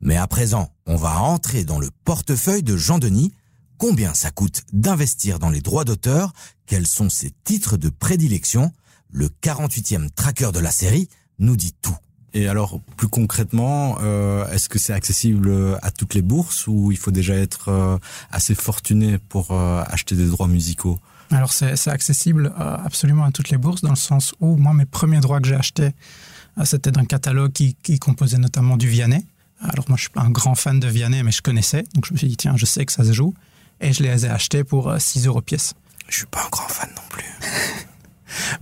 Mais 0.00 0.16
à 0.16 0.28
présent, 0.28 0.70
on 0.86 0.94
va 0.94 1.18
entrer 1.22 1.64
dans 1.64 1.80
le 1.80 1.90
portefeuille 2.04 2.62
de 2.62 2.76
Jean-Denis. 2.76 3.34
Combien 3.76 4.14
ça 4.14 4.30
coûte 4.30 4.62
d'investir 4.72 5.40
dans 5.40 5.50
les 5.50 5.60
droits 5.60 5.84
d'auteur? 5.84 6.32
Quels 6.66 6.86
sont 6.86 7.10
ses 7.10 7.32
titres 7.42 7.76
de 7.76 7.88
prédilection? 7.88 8.72
Le 9.10 9.26
48e 9.26 10.08
tracker 10.08 10.52
de 10.52 10.60
la 10.60 10.70
série 10.70 11.08
nous 11.40 11.56
dit 11.56 11.74
tout. 11.82 11.96
Et 12.34 12.48
alors, 12.48 12.80
plus 12.96 13.06
concrètement, 13.06 13.98
euh, 14.02 14.50
est-ce 14.50 14.68
que 14.68 14.80
c'est 14.80 14.92
accessible 14.92 15.78
à 15.82 15.92
toutes 15.92 16.14
les 16.14 16.22
bourses 16.22 16.66
ou 16.66 16.90
il 16.90 16.98
faut 16.98 17.12
déjà 17.12 17.34
être 17.34 17.68
euh, 17.68 17.96
assez 18.32 18.56
fortuné 18.56 19.18
pour 19.18 19.52
euh, 19.52 19.84
acheter 19.86 20.16
des 20.16 20.26
droits 20.26 20.48
musicaux? 20.48 20.98
Alors, 21.30 21.52
c'est 21.52 21.88
accessible 21.88 22.52
absolument 22.58 23.24
à 23.24 23.30
toutes 23.30 23.50
les 23.50 23.56
bourses 23.56 23.80
dans 23.80 23.90
le 23.90 23.96
sens 23.96 24.34
où 24.40 24.56
moi, 24.56 24.74
mes 24.74 24.84
premiers 24.84 25.20
droits 25.20 25.40
que 25.40 25.48
j'ai 25.48 25.54
achetés, 25.54 25.92
c'était 26.64 26.92
d'un 26.92 27.06
catalogue 27.06 27.50
qui, 27.50 27.76
qui, 27.82 27.98
composait 27.98 28.38
notamment 28.38 28.76
du 28.76 28.88
Vianney. 28.88 29.24
Alors, 29.60 29.86
moi, 29.88 29.96
je 29.96 30.02
suis 30.02 30.10
pas 30.10 30.20
un 30.20 30.30
grand 30.30 30.54
fan 30.54 30.78
de 30.78 30.86
Vianney, 30.86 31.22
mais 31.22 31.32
je 31.32 31.40
connaissais. 31.40 31.84
Donc, 31.94 32.06
je 32.06 32.12
me 32.12 32.18
suis 32.18 32.28
dit, 32.28 32.36
tiens, 32.36 32.56
je 32.56 32.66
sais 32.66 32.84
que 32.84 32.92
ça 32.92 33.04
se 33.04 33.12
joue. 33.12 33.32
Et 33.80 33.92
je 33.92 34.02
les 34.02 34.26
ai 34.26 34.28
achetés 34.28 34.64
pour 34.64 34.94
6 34.96 35.26
euros 35.26 35.40
pièce. 35.40 35.74
Je 36.08 36.18
suis 36.18 36.26
pas 36.26 36.44
un 36.44 36.50
grand 36.50 36.68
fan 36.68 36.90
non 36.94 37.02
plus. 37.08 37.24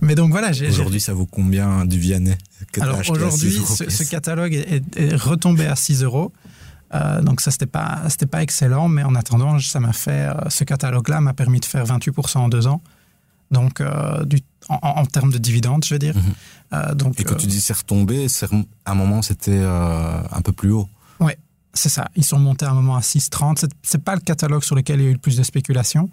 Mais 0.01 0.15
donc 0.15 0.31
voilà. 0.31 0.51
Aujourd'hui, 0.51 0.99
ça 0.99 1.13
vaut 1.13 1.25
combien 1.25 1.85
du 1.85 1.99
Vianney 1.99 2.35
Alors 2.79 2.99
aujourd'hui, 3.09 3.59
ce, 3.65 4.03
catalogue 4.03 4.53
est, 4.53 5.15
retombé 5.15 5.65
à 5.65 5.75
6 5.75 6.03
euros. 6.03 6.31
Euh, 6.93 7.21
donc 7.21 7.41
ça, 7.41 7.51
c'était 7.51 7.65
pas, 7.65 8.03
c'était 8.09 8.25
pas 8.25 8.43
excellent, 8.43 8.87
mais 8.87 9.03
en 9.03 9.15
attendant, 9.15 9.59
ça 9.59 9.79
m'a 9.79 9.93
fait, 9.93 10.29
euh, 10.29 10.49
ce 10.49 10.63
catalogue-là 10.63 11.21
m'a 11.21 11.33
permis 11.33 11.59
de 11.59 11.65
faire 11.65 11.85
28% 11.85 12.37
en 12.37 12.49
deux 12.49 12.67
ans. 12.67 12.81
Donc, 13.51 13.81
euh, 13.81 14.23
du, 14.25 14.39
en, 14.69 15.05
termes 15.05 15.31
de 15.31 15.37
dividendes, 15.37 15.83
je 15.85 15.93
veux 15.93 15.99
dire. 15.99 16.15
Mhm. 16.15 16.95
donc, 16.95 17.19
Et 17.19 17.23
quand 17.23 17.35
tu 17.35 17.47
dis 17.47 17.61
c'est 17.61 17.75
retombé, 17.75 18.27
à 18.85 18.91
un 18.91 18.95
moment, 18.95 19.21
c'était 19.21 19.61
un 19.61 20.41
peu 20.43 20.51
plus 20.51 20.71
haut. 20.71 20.87
Oui, 21.19 21.33
c'est 21.73 21.89
ça. 21.89 22.09
Ils 22.15 22.25
sont 22.25 22.39
montés 22.39 22.65
à 22.65 22.71
un 22.71 22.73
moment 22.73 22.95
à 22.95 23.01
6,30. 23.01 23.65
C'est 23.81 24.03
pas 24.03 24.15
le 24.15 24.21
catalogue 24.21 24.63
sur 24.63 24.75
lequel 24.75 24.99
il 24.99 25.03
y 25.03 25.07
a 25.07 25.09
eu 25.09 25.13
le 25.13 25.19
plus 25.19 25.37
de 25.37 25.43
spéculation. 25.43 26.09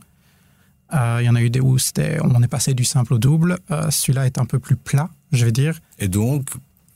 Euh, 0.93 1.19
il 1.21 1.27
y 1.27 1.29
en 1.29 1.35
a 1.35 1.41
eu 1.41 1.51
des 1.51 1.61
où 1.61 1.77
on 2.23 2.43
est 2.43 2.49
passé 2.49 2.75
du 2.75 2.85
simple 2.85 3.15
au 3.15 3.19
double. 3.19 3.59
Euh, 3.71 3.91
celui-là 3.91 4.27
est 4.27 4.39
un 4.39 4.45
peu 4.45 4.59
plus 4.59 4.77
plat, 4.77 5.09
je 5.33 5.45
vais 5.45 5.53
dire. 5.53 5.79
Et 5.99 6.09
donc, 6.09 6.49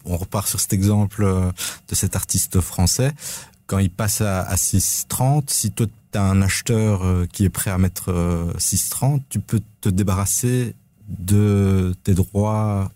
on 0.04 0.16
repart 0.16 0.48
sur 0.48 0.60
cet 0.60 0.72
exemple 0.72 1.22
euh, 1.22 1.50
de 1.88 1.94
cet 1.94 2.16
artiste 2.16 2.60
français. 2.60 3.12
Quand 3.66 3.78
il 3.78 3.90
passe 3.90 4.20
à, 4.20 4.54
6,30, 4.54 5.44
si 5.48 5.70
toi 5.70 5.86
tu 6.12 6.18
as 6.18 6.22
un 6.22 6.42
acheteur 6.42 7.26
qui 7.32 7.44
est 7.44 7.50
prêt 7.50 7.70
à 7.70 7.78
mettre 7.78 8.12
6,30, 8.58 9.22
tu 9.30 9.40
peux 9.40 9.62
te 9.80 9.88
débarrasser 9.88 10.74
de 11.08 11.94
tes 12.04 12.12
droits 12.12 12.92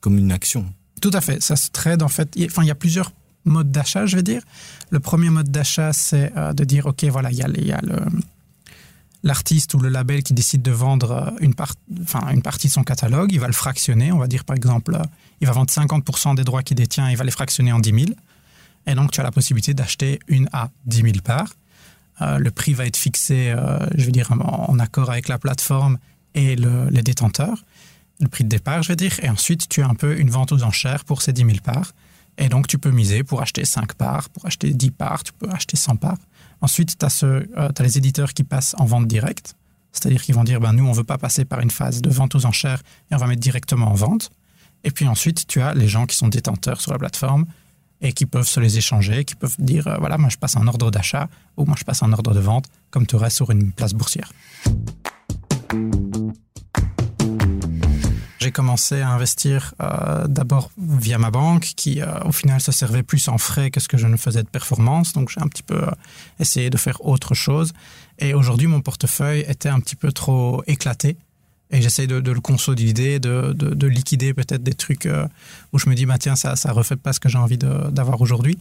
comme 0.00 0.18
une 0.18 0.30
action. 0.30 0.64
Tout 1.00 1.10
à 1.12 1.20
fait. 1.20 1.42
Ça 1.42 1.56
se 1.56 1.70
trade 1.70 2.04
en 2.04 2.08
fait. 2.08 2.38
Enfin, 2.44 2.62
il 2.62 2.68
y 2.68 2.70
a 2.70 2.76
plusieurs 2.76 3.10
modes 3.44 3.72
d'achat, 3.72 4.06
je 4.06 4.14
vais 4.14 4.22
dire. 4.22 4.42
Le 4.90 5.00
premier 5.00 5.28
mode 5.28 5.50
d'achat, 5.50 5.92
c'est 5.92 6.32
de 6.54 6.64
dire, 6.64 6.86
OK, 6.86 7.02
voilà, 7.06 7.32
il 7.32 7.38
y 7.38 7.42
a, 7.42 7.48
y 7.48 7.72
a 7.72 7.80
le, 7.82 7.96
l'artiste 9.22 9.74
ou 9.74 9.78
le 9.78 9.88
label 9.88 10.22
qui 10.22 10.34
décide 10.34 10.62
de 10.62 10.70
vendre 10.70 11.12
euh, 11.12 11.30
une, 11.40 11.54
partie 11.54 12.66
de 12.66 12.72
son 12.72 12.82
catalogue, 12.82 13.32
il 13.32 13.40
va 13.40 13.46
le 13.46 13.52
fractionner. 13.52 14.12
On 14.12 14.18
va 14.18 14.26
dire 14.26 14.44
par 14.44 14.56
exemple, 14.56 14.94
euh, 14.94 15.02
il 15.40 15.46
va 15.46 15.52
vendre 15.52 15.70
50% 15.70 16.34
des 16.34 16.44
droits 16.44 16.62
qu'il 16.62 16.76
détient, 16.76 17.10
il 17.10 17.16
va 17.16 17.24
les 17.24 17.30
fractionner 17.30 17.72
en 17.72 17.78
10 17.78 17.90
000. 17.90 18.06
Et 18.86 18.94
donc 18.94 19.12
tu 19.12 19.20
as 19.20 19.22
la 19.22 19.30
possibilité 19.30 19.74
d'acheter 19.74 20.18
une 20.28 20.48
à 20.52 20.70
10 20.86 20.96
000 21.02 21.12
parts. 21.24 21.54
Euh, 22.20 22.38
le 22.38 22.50
prix 22.50 22.74
va 22.74 22.86
être 22.86 22.96
fixé, 22.96 23.54
je 23.94 24.04
veux 24.04 24.12
dire, 24.12 24.30
en, 24.32 24.78
accord 24.78 25.10
avec 25.10 25.28
la 25.28 25.38
plateforme 25.38 25.98
et 26.34 26.56
les 26.56 27.02
détenteurs. 27.02 27.64
Le 28.20 28.28
prix 28.28 28.44
de 28.44 28.48
départ, 28.48 28.82
je 28.82 28.90
veux 28.90 28.96
dire. 28.96 29.18
Et 29.22 29.28
ensuite, 29.28 29.68
tu 29.68 29.82
as 29.82 29.88
un 29.88 29.94
peu 29.94 30.18
une 30.18 30.30
vente 30.30 30.52
aux 30.52 30.62
enchères 30.62 31.04
pour 31.04 31.22
ces 31.22 31.32
10 31.32 31.44
000 31.44 31.56
parts. 31.64 31.92
Et 32.38 32.48
donc, 32.48 32.66
tu 32.66 32.78
peux 32.78 32.90
miser 32.90 33.24
pour 33.24 33.42
acheter 33.42 33.64
5 33.64 33.94
parts, 33.94 34.28
pour 34.30 34.46
acheter 34.46 34.72
10 34.72 34.90
parts, 34.90 35.22
tu 35.22 35.32
peux 35.32 35.48
acheter 35.50 35.76
100 35.76 35.96
parts. 35.96 36.18
Ensuite, 36.62 36.96
tu 36.96 37.04
as, 37.04 37.24
euh, 37.24 37.44
les 37.80 37.98
éditeurs 37.98 38.32
qui 38.32 38.44
passent 38.44 38.74
en 38.78 38.84
vente 38.84 39.06
directe, 39.06 39.56
c'est-à-dire 39.92 40.22
qu'ils 40.22 40.34
vont 40.34 40.44
dire, 40.44 40.60
ben, 40.60 40.72
nous, 40.72 40.86
on 40.86 40.92
ne 40.92 40.96
veut 40.96 41.04
pas 41.04 41.18
passer 41.18 41.44
par 41.44 41.60
une 41.60 41.70
phase 41.70 42.00
de 42.00 42.08
vente 42.08 42.34
aux 42.34 42.46
enchères 42.46 42.82
et 43.10 43.14
on 43.14 43.18
va 43.18 43.26
mettre 43.26 43.40
directement 43.40 43.88
en 43.88 43.94
vente. 43.94 44.30
Et 44.84 44.90
puis 44.90 45.06
ensuite, 45.06 45.46
tu 45.46 45.60
as 45.60 45.74
les 45.74 45.88
gens 45.88 46.06
qui 46.06 46.16
sont 46.16 46.28
détenteurs 46.28 46.80
sur 46.80 46.92
la 46.92 46.98
plateforme 46.98 47.46
et 48.00 48.12
qui 48.12 48.26
peuvent 48.26 48.46
se 48.46 48.60
les 48.60 48.78
échanger, 48.78 49.24
qui 49.24 49.34
peuvent 49.34 49.56
dire, 49.58 49.86
euh, 49.88 49.96
voilà, 49.98 50.18
moi 50.18 50.28
je 50.28 50.38
passe 50.38 50.56
un 50.56 50.66
ordre 50.66 50.90
d'achat 50.90 51.28
ou 51.56 51.64
moi 51.64 51.74
je 51.78 51.84
passe 51.84 52.02
un 52.02 52.12
ordre 52.12 52.32
de 52.32 52.40
vente, 52.40 52.66
comme 52.90 53.06
tu 53.06 53.16
aurais 53.16 53.30
sur 53.30 53.50
une 53.50 53.72
place 53.72 53.92
boursière. 53.92 54.32
J'ai 58.52 58.56
commencé 58.56 59.00
à 59.00 59.08
investir 59.08 59.72
euh, 59.80 60.26
d'abord 60.28 60.70
via 60.76 61.16
ma 61.16 61.30
banque, 61.30 61.72
qui 61.74 62.02
euh, 62.02 62.20
au 62.26 62.32
final 62.32 62.60
se 62.60 62.70
servait 62.70 63.02
plus 63.02 63.28
en 63.28 63.38
frais 63.38 63.70
que 63.70 63.80
ce 63.80 63.88
que 63.88 63.96
je 63.96 64.06
ne 64.06 64.18
faisais 64.18 64.42
de 64.42 64.48
performance. 64.48 65.14
Donc 65.14 65.30
j'ai 65.30 65.40
un 65.40 65.48
petit 65.48 65.62
peu 65.62 65.82
euh, 65.82 65.90
essayé 66.38 66.68
de 66.68 66.76
faire 66.76 67.02
autre 67.06 67.32
chose. 67.32 67.72
Et 68.18 68.34
aujourd'hui, 68.34 68.66
mon 68.66 68.82
portefeuille 68.82 69.46
était 69.48 69.70
un 69.70 69.80
petit 69.80 69.96
peu 69.96 70.12
trop 70.12 70.62
éclaté. 70.66 71.16
Et 71.70 71.80
j'essaie 71.80 72.06
de, 72.06 72.16
le 72.16 72.40
consolider, 72.42 73.20
de, 73.20 73.54
de, 73.54 73.86
liquider 73.86 74.34
peut-être 74.34 74.62
des 74.62 74.74
trucs 74.74 75.08
où 75.72 75.78
je 75.78 75.88
me 75.88 75.94
dis, 75.94 76.04
bah, 76.04 76.18
tiens, 76.18 76.36
ça 76.36 76.54
ne 76.54 76.72
refait 76.74 76.96
pas 76.96 77.14
ce 77.14 77.20
que 77.20 77.30
j'ai 77.30 77.38
envie 77.38 77.56
d'avoir 77.56 78.20
aujourd'hui. 78.20 78.58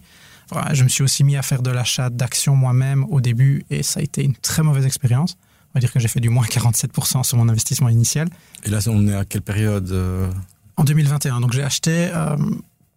je 0.72 0.86
me 0.86 0.88
suis 0.88 1.04
aussi 1.04 1.26
mis 1.26 1.36
à 1.36 1.42
faire 1.42 1.64
de 1.64 1.70
l'achat 1.70 2.10
d'actions 2.10 2.56
moi-même 2.56 3.04
au 3.10 3.20
début 3.20 3.66
et 3.70 3.84
ça 3.84 4.00
a 4.00 4.04
été 4.04 4.24
une 4.24 4.38
très 4.38 4.64
mauvaise 4.64 4.86
expérience. 4.86 5.36
On 5.74 5.80
va 5.80 5.80
dire 5.80 5.92
que 5.92 6.00
j'ai 6.00 6.10
fait 6.10 6.20
du 6.20 6.30
moins 6.30 6.46
47% 6.46 7.24
sur 7.24 7.38
mon 7.38 7.48
investissement 7.48 7.90
initial. 7.90 8.28
Et 8.66 8.70
là, 8.70 8.80
on 8.88 9.08
est 9.08 9.16
à 9.16 9.24
quelle 9.24 9.42
période 9.42 9.90
euh 9.92 10.30
En 10.76 10.84
2021. 10.84 11.40
Donc 11.40 11.54
j'ai 11.54 11.64
acheté 11.64 12.10
euh, 12.14 12.36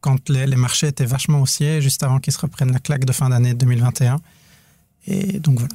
quand 0.00 0.28
les, 0.28 0.46
marchés 0.56 0.88
étaient 0.88 1.04
vachement 1.04 1.40
haussiers, 1.40 1.80
juste 1.80 2.02
avant 2.02 2.18
qu'ils 2.18 2.32
se 2.32 2.38
reprennent 2.40 2.72
la 2.72 2.80
claque 2.80 3.04
de 3.04 3.12
fin 3.12 3.28
d'année 3.30 3.54
2021. 3.54 4.20
Et 5.06 5.38
donc 5.38 5.60
voilà, 5.60 5.74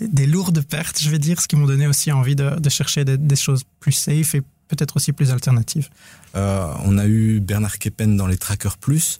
des, 0.00 0.26
lourdes 0.26 0.62
pertes, 0.62 1.00
je 1.00 1.10
vais 1.10 1.18
dire, 1.18 1.40
ce 1.40 1.46
qui 1.46 1.56
m'ont 1.56 1.66
donné 1.66 1.86
aussi 1.86 2.10
envie 2.10 2.36
de, 2.36 2.68
chercher 2.70 3.04
des, 3.04 3.36
choses 3.36 3.64
plus 3.80 3.92
safe 3.92 4.34
et 4.34 4.42
peut-être 4.68 4.96
aussi 4.96 5.12
plus 5.12 5.30
alternatives. 5.30 5.88
Euh, 6.36 6.72
on 6.84 6.96
a 6.96 7.06
eu 7.06 7.40
Bernard 7.40 7.78
Keppen 7.78 8.16
dans 8.16 8.26
les 8.26 8.38
Trackers 8.38 8.78
Plus 8.78 9.18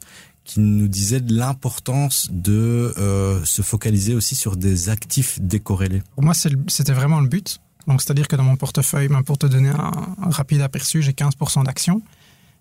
qui 0.51 0.59
nous 0.59 0.89
disait 0.89 1.21
de 1.21 1.33
l'importance 1.33 2.29
de 2.33 2.93
euh, 2.99 3.45
se 3.45 3.63
focaliser 3.63 4.15
aussi 4.15 4.35
sur 4.35 4.57
des 4.57 4.89
actifs 4.89 5.41
décorrélés. 5.41 6.03
Pour 6.17 6.25
moi, 6.25 6.35
c'était 6.35 6.93
vraiment 6.93 7.21
le 7.21 7.29
but. 7.29 7.61
Donc, 7.87 8.03
c'est-à-dire 8.03 8.27
que 8.27 8.35
dans 8.35 8.43
mon 8.43 8.57
portefeuille, 8.57 9.07
ben, 9.07 9.23
pour 9.23 9.39
te 9.39 9.47
donner 9.47 9.69
un, 9.69 10.31
rapide 10.31 10.61
aperçu, 10.63 11.03
j'ai 11.03 11.13
15% 11.13 11.65
d'actions, 11.65 12.03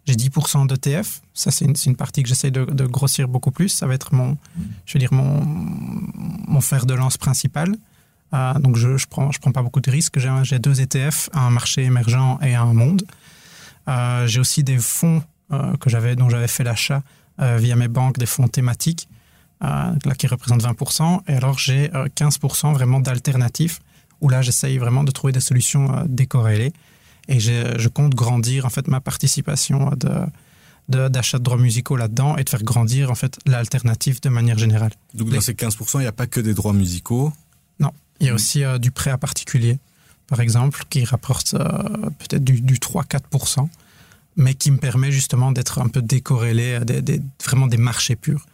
j'ai 0.06 0.14
10% 0.14 0.68
d'ETF. 0.68 1.22
Ça, 1.34 1.50
c'est 1.50 1.66
une, 1.66 1.96
partie 1.96 2.22
que 2.22 2.30
j'essaie 2.30 2.52
de, 2.52 2.86
grossir 2.86 3.28
beaucoup 3.28 3.50
plus. 3.50 3.70
Ça 3.70 3.88
va 3.88 3.96
être 3.96 4.14
mon, 4.14 4.38
je 4.86 4.94
veux 4.94 5.00
dire, 5.00 5.12
mon, 5.12 6.62
fer 6.62 6.86
de 6.86 6.94
lance 6.94 7.18
principal. 7.18 7.76
Euh, 8.36 8.54
donc, 8.60 8.76
je 8.76 8.90
ne 8.90 8.98
prends, 9.10 9.32
pas 9.52 9.64
beaucoup 9.64 9.82
de 9.82 9.90
risques. 9.90 10.20
J'ai 10.44 10.60
deux 10.60 10.80
ETF, 10.80 11.32
un 11.34 11.50
marché 11.50 11.86
émergent 11.86 12.38
et 12.44 12.54
un 12.54 12.72
monde. 12.72 13.02
Euh, 13.88 14.28
j'ai 14.28 14.40
aussi 14.40 14.64
des 14.64 14.78
fonds 14.78 15.24
que 15.50 16.14
dont 16.14 16.30
j'avais 16.30 16.48
fait 16.48 16.64
l'achat 16.64 17.02
via 17.40 17.76
mes 17.76 17.88
banques 17.88 18.18
des 18.18 18.26
fonds 18.26 18.48
thématiques, 18.48 19.08
euh, 19.62 19.92
là 20.06 20.16
qui 20.16 20.26
représentent 20.28 20.64
20%. 20.64 21.22
Et 21.28 21.34
alors 21.34 21.58
j'ai 21.60 21.90
15% 21.90 22.70
euh, 22.70 22.74
vraiment 22.74 23.02
d'alternatifs 23.02 23.82
où 24.22 24.30
là 24.30 24.42
j'essaye 24.42 24.78
vraiment 24.78 25.04
de 25.04 25.12
trouver 25.12 25.34
des 25.34 25.42
solutions 25.42 26.06
décorrélées. 26.08 26.72
Et 27.28 27.40
je 27.40 27.88
compte 27.90 28.16
grandir 28.16 28.66
en 28.66 28.70
fait 28.70 28.88
ma 28.88 29.02
participation 29.02 29.92
de, 30.88 31.10
d'achat 31.10 31.38
de, 31.40 31.44
droits 31.44 31.58
musicaux 31.58 31.98
là-dedans 31.98 32.38
et 32.38 32.44
de 32.44 32.50
faire 32.50 32.64
grandir 32.64 33.12
en 33.12 33.16
fait 33.16 33.38
l'alternative 33.46 34.22
de 34.22 34.30
manière 34.30 34.58
générale. 34.58 34.92
Donc 35.14 35.30
dans 35.30 35.42
ces 35.42 35.54
15%, 35.54 35.96
il 35.96 36.00
n'y 36.00 36.08
a 36.08 36.14
pas 36.14 36.26
que 36.26 36.40
des 36.40 36.54
droits 36.54 36.74
musicaux? 36.74 37.34
Non, 37.80 37.92
il 38.22 38.28
y 38.28 38.30
a 38.30 38.34
aussi 38.34 38.64
du 38.80 38.92
prêt 38.92 39.12
à 39.12 39.18
particulier, 39.18 39.78
par 40.28 40.40
exemple, 40.40 40.84
qui 40.90 41.04
rapporte 41.04 41.52
peut-être 41.52 42.44
du, 42.44 42.62
du 42.62 42.76
3-4% 42.76 43.68
mais 44.40 44.56
qui 44.56 44.72
me 44.72 44.78
permet 44.78 45.12
justement 45.12 45.52
d'être 45.52 45.80
un 45.80 45.90
peu 45.90 46.02
décorrélé, 46.02 46.80
des, 46.86 47.22
vraiment 47.44 47.68
des 47.68 47.78
marchés 47.78 48.16
purs. 48.16 48.46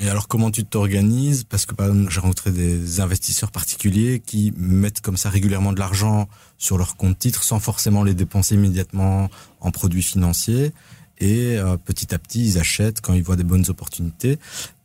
Et 0.00 0.08
alors 0.08 0.28
comment 0.28 0.50
tu 0.50 0.64
t'organises? 0.64 1.44
Parce 1.44 1.66
que 1.66 1.74
par 1.74 1.88
exemple, 1.88 2.10
j'ai 2.10 2.20
rencontré 2.20 2.50
des 2.50 3.00
investisseurs 3.00 3.50
particuliers 3.50 4.22
qui 4.24 4.52
mettent 4.56 5.00
comme 5.00 5.16
ça 5.16 5.28
régulièrement 5.30 5.72
de 5.72 5.78
l'argent 5.78 6.28
sur 6.58 6.78
leur 6.78 6.96
compte 6.96 7.18
titre 7.18 7.42
sans 7.42 7.58
forcément 7.58 8.04
les 8.04 8.14
dépenser 8.14 8.54
immédiatement 8.54 9.30
en 9.60 9.70
produits 9.70 10.02
financiers. 10.02 10.72
Et 11.18 11.58
euh, 11.58 11.76
petit 11.76 12.14
à 12.14 12.18
petit, 12.18 12.44
ils 12.44 12.58
achètent 12.58 13.00
quand 13.00 13.14
ils 13.14 13.22
voient 13.22 13.36
des 13.36 13.44
bonnes 13.44 13.68
opportunités. 13.68 14.38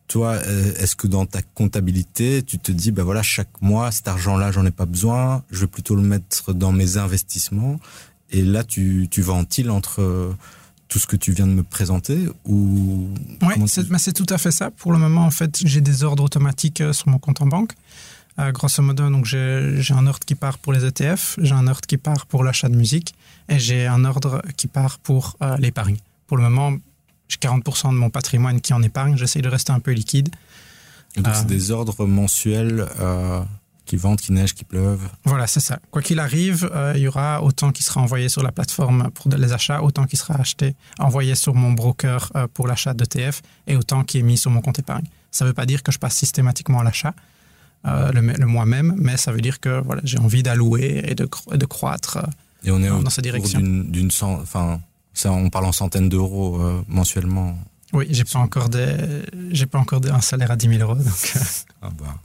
Toi, 0.08 0.39
euh, 0.45 0.73
est-ce 0.75 0.95
que 0.95 1.08
dans 1.08 1.25
ta 1.25 1.41
comptabilité, 1.41 2.41
tu 2.43 2.58
te 2.58 2.71
dis, 2.71 2.91
ben 2.91 3.03
voilà, 3.03 3.23
chaque 3.23 3.62
mois, 3.62 3.91
cet 3.91 4.08
argent-là, 4.08 4.51
j'en 4.51 4.65
ai 4.65 4.71
pas 4.71 4.86
besoin, 4.86 5.43
je 5.51 5.62
vais 5.62 5.67
plutôt 5.67 5.95
le 5.95 6.01
mettre 6.01 6.53
dans 6.53 6.71
mes 6.71 6.97
investissements? 6.97 7.77
Et 8.32 8.42
là, 8.42 8.63
tu, 8.63 9.08
tu 9.10 9.22
ventiles 9.22 9.70
entre 9.70 10.36
tout 10.88 11.00
ce 11.00 11.08
que 11.08 11.16
tu 11.16 11.32
viens 11.32 11.48
de 11.48 11.52
me 11.52 11.63
présenter 11.63 12.28
ou 12.46 13.10
Oui, 13.42 13.68
c'est 13.68 14.13
tout 14.13 14.26
à 14.30 14.38
fait 14.38 14.52
ça. 14.52 14.72
Pour 14.72 14.92
le 14.92 15.00
moment, 15.00 15.26
en 15.26 15.32
fait, 15.32 15.60
j'ai 15.66 15.82
des 15.82 16.04
ordres 16.04 16.24
automatiques 16.24 16.82
euh, 16.82 16.94
sur 16.94 17.10
mon 17.10 17.20
compte 17.20 17.42
en 17.42 17.48
banque. 17.48 17.74
Euh, 18.40 18.52
grosso 18.52 18.84
modo, 18.84 19.10
donc 19.10 19.26
j'ai 19.26 19.94
un 19.94 20.06
ordre 20.06 20.20
qui 20.26 20.36
part 20.36 20.60
pour 20.60 20.72
les 20.72 20.86
ETF, 20.86 21.38
j'ai 21.42 21.56
un 21.56 21.68
ordre 21.68 21.82
qui 21.82 21.98
part 21.98 22.28
pour 22.28 22.44
l'achat 22.44 22.70
de 22.70 22.76
musique 22.76 23.16
et 23.50 23.58
j'ai 23.58 23.88
un 23.88 24.06
ordre 24.06 24.44
qui 24.56 24.68
part 24.68 25.00
pour 25.00 25.36
euh, 25.42 25.58
l'épargne. 25.58 25.98
Pour 26.28 26.38
le 26.38 26.44
moment, 26.44 26.78
j'ai 27.30 27.38
40% 27.38 27.90
de 27.90 27.98
mon 27.98 28.12
patrimoine 28.12 28.62
qui 28.62 28.74
en 28.74 28.84
épargne. 28.84 29.18
J'essaie 29.18 29.42
de 29.42 29.50
rester 29.50 29.72
un 29.72 29.80
peu 29.80 29.92
liquide. 29.92 30.30
donc, 31.16 31.34
c'est 31.34 31.48
des 31.48 31.72
ordres 31.72 32.06
mensuels 32.06 32.88
qui 33.88 33.95
vendent, 33.95 34.19
qui 34.19 34.32
neige, 34.32 34.54
qui 34.54 34.63
pleuve. 34.63 35.00
Voilà, 35.23 35.47
c'est 35.47 35.62
ça. 35.62 35.80
Quoi 35.89 36.02
qu'il 36.04 36.19
arrive, 36.19 36.69
euh, 36.76 36.93
il 36.95 37.02
y 37.02 37.08
aura 37.08 37.41
autant 37.41 37.71
qui 37.71 37.84
sera 37.84 38.02
envoyé 38.02 38.30
sur 38.30 38.43
la 38.43 38.52
plateforme 38.52 39.10
pour 39.12 39.32
les 39.36 39.54
achats, 39.54 39.82
autant 39.82 40.06
qui 40.06 40.17
sera 40.17 40.36
acheté, 40.36 40.76
envoyé 41.00 41.34
sur 41.34 41.56
mon 41.56 41.71
broker 41.71 42.32
euh, 42.36 42.47
pour 42.54 42.67
l'achat 42.67 42.93
d'ETF 42.93 43.41
et 43.65 43.76
autant 43.76 44.04
qui 44.04 44.19
est 44.19 44.23
mis 44.23 44.38
sur 44.38 44.52
mon 44.52 44.62
compte 44.62 44.78
épargne. 44.78 45.06
Ça 45.32 45.45
ne 45.45 45.50
veut 45.50 45.54
pas 45.54 45.65
dire 45.65 45.82
que 45.82 45.91
je 45.91 45.97
passe 45.97 46.15
systématiquement 46.15 46.82
à 46.82 46.84
l'achat 46.84 47.15
euh, 47.86 48.12
le, 48.12 48.45
mois 48.45 48.65
même, 48.65 48.93
mais 48.97 49.17
ça 49.17 49.32
veut 49.32 49.41
dire 49.41 49.60
que 49.60 49.82
voilà, 49.82 50.02
j'ai 50.04 50.19
envie 50.19 50.43
d'allouer 50.43 51.04
et 51.08 51.15
de, 51.15 51.28
de 51.54 51.65
croître 51.65 52.19
et 52.63 52.71
on 52.71 52.82
est 52.84 52.89
dans, 52.89 53.10
cette 53.10 53.23
direction. 53.23 53.60
D'une, 53.62 54.10
enfin, 54.21 54.82
ça, 55.13 55.32
on 55.32 55.50
parle 55.50 55.65
en 55.65 55.71
centaines 55.71 56.10
d'euros 56.10 56.60
mensuellement. 56.88 57.58
Oui, 57.93 58.08
j'ai 58.10 58.26
pas 58.26 58.39
encore 58.39 58.67
des, 58.67 58.97
j'ai 59.52 59.67
pas 59.67 59.80
encore 59.80 60.02
un 60.12 60.21
salaire 60.21 60.52
à 60.52 60.58
10 60.58 60.78
000 60.78 60.82
euros, 60.82 61.02
donc. 61.02 61.34
Ah 61.82 61.89
bah. 61.97 62.15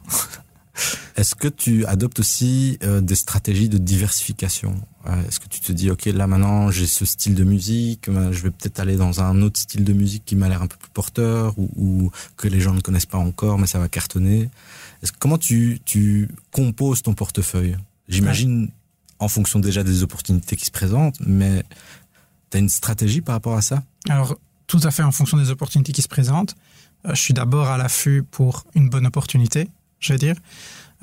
Est-ce 1.16 1.34
que 1.34 1.48
tu 1.48 1.84
adoptes 1.86 2.20
aussi 2.20 2.78
euh, 2.82 3.00
des 3.00 3.14
stratégies 3.14 3.68
de 3.68 3.78
diversification? 3.78 4.74
Euh, 5.06 5.26
Est-ce 5.26 5.40
que 5.40 5.48
tu 5.48 5.60
te 5.60 5.72
dis, 5.72 5.90
OK, 5.90 6.06
là 6.06 6.26
maintenant 6.26 6.70
j'ai 6.70 6.86
ce 6.86 7.04
style 7.04 7.34
de 7.34 7.44
musique, 7.44 8.08
euh, 8.08 8.32
je 8.32 8.42
vais 8.42 8.50
peut-être 8.50 8.80
aller 8.80 8.96
dans 8.96 9.20
un 9.20 9.42
autre 9.42 9.60
style 9.60 9.84
de 9.84 9.92
musique 9.92 10.24
qui 10.24 10.36
m'a 10.36 10.48
l'air 10.48 10.62
un 10.62 10.66
peu 10.66 10.76
plus 10.76 10.90
porteur 10.90 11.54
ou, 11.58 12.10
que 12.36 12.48
les 12.48 12.60
gens 12.60 12.72
ne 12.72 12.80
connaissent 12.80 13.06
pas 13.06 13.18
encore, 13.18 13.58
mais 13.58 13.66
ça 13.66 13.78
va 13.78 13.88
cartonner. 13.88 14.48
Est-ce, 15.02 15.12
Comment 15.18 15.38
tu, 15.38 15.80
tu 15.84 16.28
composes 16.50 17.02
ton 17.02 17.14
portefeuille? 17.14 17.76
J'imagine 18.08 18.70
en 19.18 19.28
fonction 19.28 19.58
déjà 19.58 19.84
des 19.84 20.02
opportunités 20.02 20.56
qui 20.56 20.64
se 20.64 20.70
présentent, 20.70 21.16
mais 21.20 21.62
tu 22.50 22.56
as 22.56 22.60
une 22.60 22.68
stratégie 22.68 23.20
par 23.20 23.34
rapport 23.34 23.56
à 23.56 23.62
ça? 23.62 23.82
Alors, 24.08 24.36
tout 24.66 24.80
à 24.82 24.90
fait 24.90 25.02
en 25.02 25.12
fonction 25.12 25.36
des 25.36 25.50
opportunités 25.50 25.92
qui 25.92 26.02
se 26.02 26.08
présentent. 26.08 26.56
je 27.04 27.14
suis 27.14 27.34
d'abord 27.34 27.68
à 27.68 27.76
l'affût 27.76 28.22
pour 28.22 28.64
une 28.74 28.88
bonne 28.88 29.06
opportunité 29.06 29.68
je 30.02 30.12
veux 30.12 30.18
dire. 30.18 30.36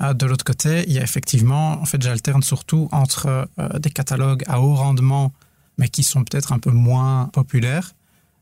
Euh, 0.02 0.14
de 0.14 0.26
l'autre 0.26 0.44
côté, 0.44 0.84
il 0.86 0.92
y 0.92 0.98
a 0.98 1.02
effectivement, 1.02 1.72
en 1.72 1.84
fait, 1.84 2.00
j'alterne 2.00 2.42
surtout 2.42 2.88
entre 2.92 3.48
euh, 3.58 3.78
des 3.78 3.90
catalogues 3.90 4.44
à 4.46 4.60
haut 4.60 4.74
rendement, 4.74 5.32
mais 5.78 5.88
qui 5.88 6.02
sont 6.02 6.24
peut-être 6.24 6.52
un 6.52 6.58
peu 6.58 6.70
moins 6.70 7.28
populaires, 7.32 7.92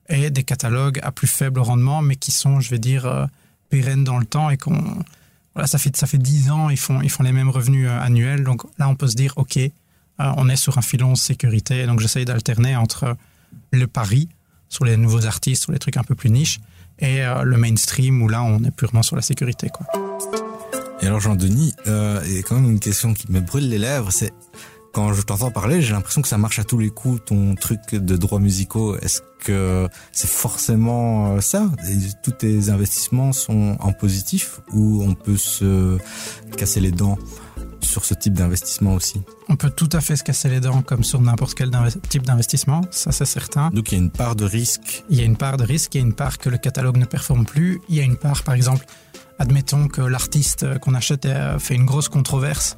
et 0.08 0.30
des 0.30 0.44
catalogues 0.44 1.00
à 1.02 1.12
plus 1.12 1.26
faible 1.26 1.60
rendement, 1.60 2.00
mais 2.00 2.16
qui 2.16 2.30
sont, 2.30 2.60
je 2.60 2.70
vais 2.70 2.78
dire, 2.78 3.06
euh, 3.06 3.26
pérennes 3.68 4.04
dans 4.04 4.18
le 4.18 4.24
temps 4.24 4.50
et 4.50 4.56
qu'on, 4.56 4.82
voilà, 5.54 5.66
ça 5.66 5.78
fait 5.78 5.94
ça 5.96 6.06
fait 6.06 6.18
dix 6.18 6.50
ans, 6.50 6.70
ils 6.70 6.78
font 6.78 7.02
ils 7.02 7.10
font 7.10 7.22
les 7.22 7.32
mêmes 7.32 7.50
revenus 7.50 7.88
annuels. 7.88 8.44
Donc 8.44 8.62
là, 8.78 8.88
on 8.88 8.94
peut 8.94 9.08
se 9.08 9.16
dire, 9.16 9.34
ok, 9.36 9.58
on 10.18 10.48
est 10.48 10.56
sur 10.56 10.78
un 10.78 10.82
filon 10.82 11.14
sécurité. 11.14 11.84
Donc 11.86 12.00
j'essaye 12.00 12.24
d'alterner 12.24 12.76
entre 12.76 13.16
le 13.72 13.86
pari 13.86 14.28
sur 14.70 14.84
les 14.86 14.96
nouveaux 14.96 15.26
artistes, 15.26 15.64
sur 15.64 15.72
les 15.72 15.78
trucs 15.78 15.98
un 15.98 16.04
peu 16.04 16.14
plus 16.14 16.30
niches, 16.30 16.58
et 16.98 17.20
le 17.44 17.56
mainstream 17.58 18.22
où 18.22 18.28
là, 18.28 18.42
on 18.42 18.64
est 18.64 18.70
purement 18.70 19.02
sur 19.02 19.16
la 19.16 19.22
sécurité, 19.22 19.68
quoi. 19.68 19.86
Et 21.00 21.06
alors 21.06 21.20
Jean-Denis, 21.20 21.74
euh, 21.86 22.20
il 22.26 22.36
y 22.36 22.38
a 22.38 22.42
quand 22.42 22.56
même 22.56 22.70
une 22.70 22.80
question 22.80 23.14
qui 23.14 23.30
me 23.30 23.40
brûle 23.40 23.68
les 23.68 23.78
lèvres, 23.78 24.10
c'est 24.10 24.32
quand 24.92 25.12
je 25.12 25.22
t'entends 25.22 25.50
parler, 25.50 25.80
j'ai 25.80 25.92
l'impression 25.92 26.22
que 26.22 26.28
ça 26.28 26.38
marche 26.38 26.58
à 26.58 26.64
tous 26.64 26.78
les 26.78 26.90
coups, 26.90 27.20
ton 27.24 27.54
truc 27.54 27.80
de 27.92 28.16
droits 28.16 28.40
musicaux. 28.40 28.96
Est-ce 28.98 29.20
que 29.44 29.88
c'est 30.10 30.28
forcément 30.28 31.34
euh, 31.34 31.40
ça? 31.40 31.70
Tous 32.24 32.32
tes 32.32 32.70
investissements 32.70 33.32
sont 33.32 33.76
en 33.78 33.92
positif 33.92 34.60
ou 34.72 35.04
on 35.04 35.14
peut 35.14 35.36
se 35.36 35.98
casser 36.56 36.80
les 36.80 36.90
dents 36.90 37.18
sur 37.80 38.04
ce 38.04 38.14
type 38.14 38.32
d'investissement 38.32 38.94
aussi? 38.94 39.22
On 39.48 39.56
peut 39.56 39.70
tout 39.70 39.88
à 39.92 40.00
fait 40.00 40.16
se 40.16 40.24
casser 40.24 40.48
les 40.48 40.60
dents 40.60 40.82
comme 40.82 41.04
sur 41.04 41.20
n'importe 41.20 41.54
quel 41.54 41.70
type 42.08 42.24
d'investissement, 42.24 42.80
ça 42.90 43.12
c'est 43.12 43.24
certain. 43.24 43.70
Donc 43.70 43.92
il 43.92 43.98
y 43.98 44.00
a 44.00 44.02
une 44.02 44.10
part 44.10 44.34
de 44.36 44.44
risque 44.44 45.04
Il 45.10 45.16
y 45.16 45.20
a 45.20 45.24
une 45.24 45.36
part 45.36 45.58
de 45.58 45.64
risque, 45.64 45.94
il 45.94 45.98
y 45.98 46.00
a 46.02 46.06
une 46.06 46.14
part 46.14 46.38
que 46.38 46.48
le 46.48 46.58
catalogue 46.58 46.96
ne 46.96 47.04
performe 47.04 47.44
plus, 47.44 47.80
il 47.88 47.94
y 47.94 48.00
a 48.00 48.04
une 48.04 48.16
part 48.16 48.42
par 48.42 48.54
exemple 48.54 48.84
admettons 49.38 49.88
que 49.88 50.00
l'artiste 50.00 50.78
qu'on 50.80 50.94
achète 50.94 51.28
fait 51.58 51.74
une 51.74 51.86
grosse 51.86 52.08
controverse 52.08 52.76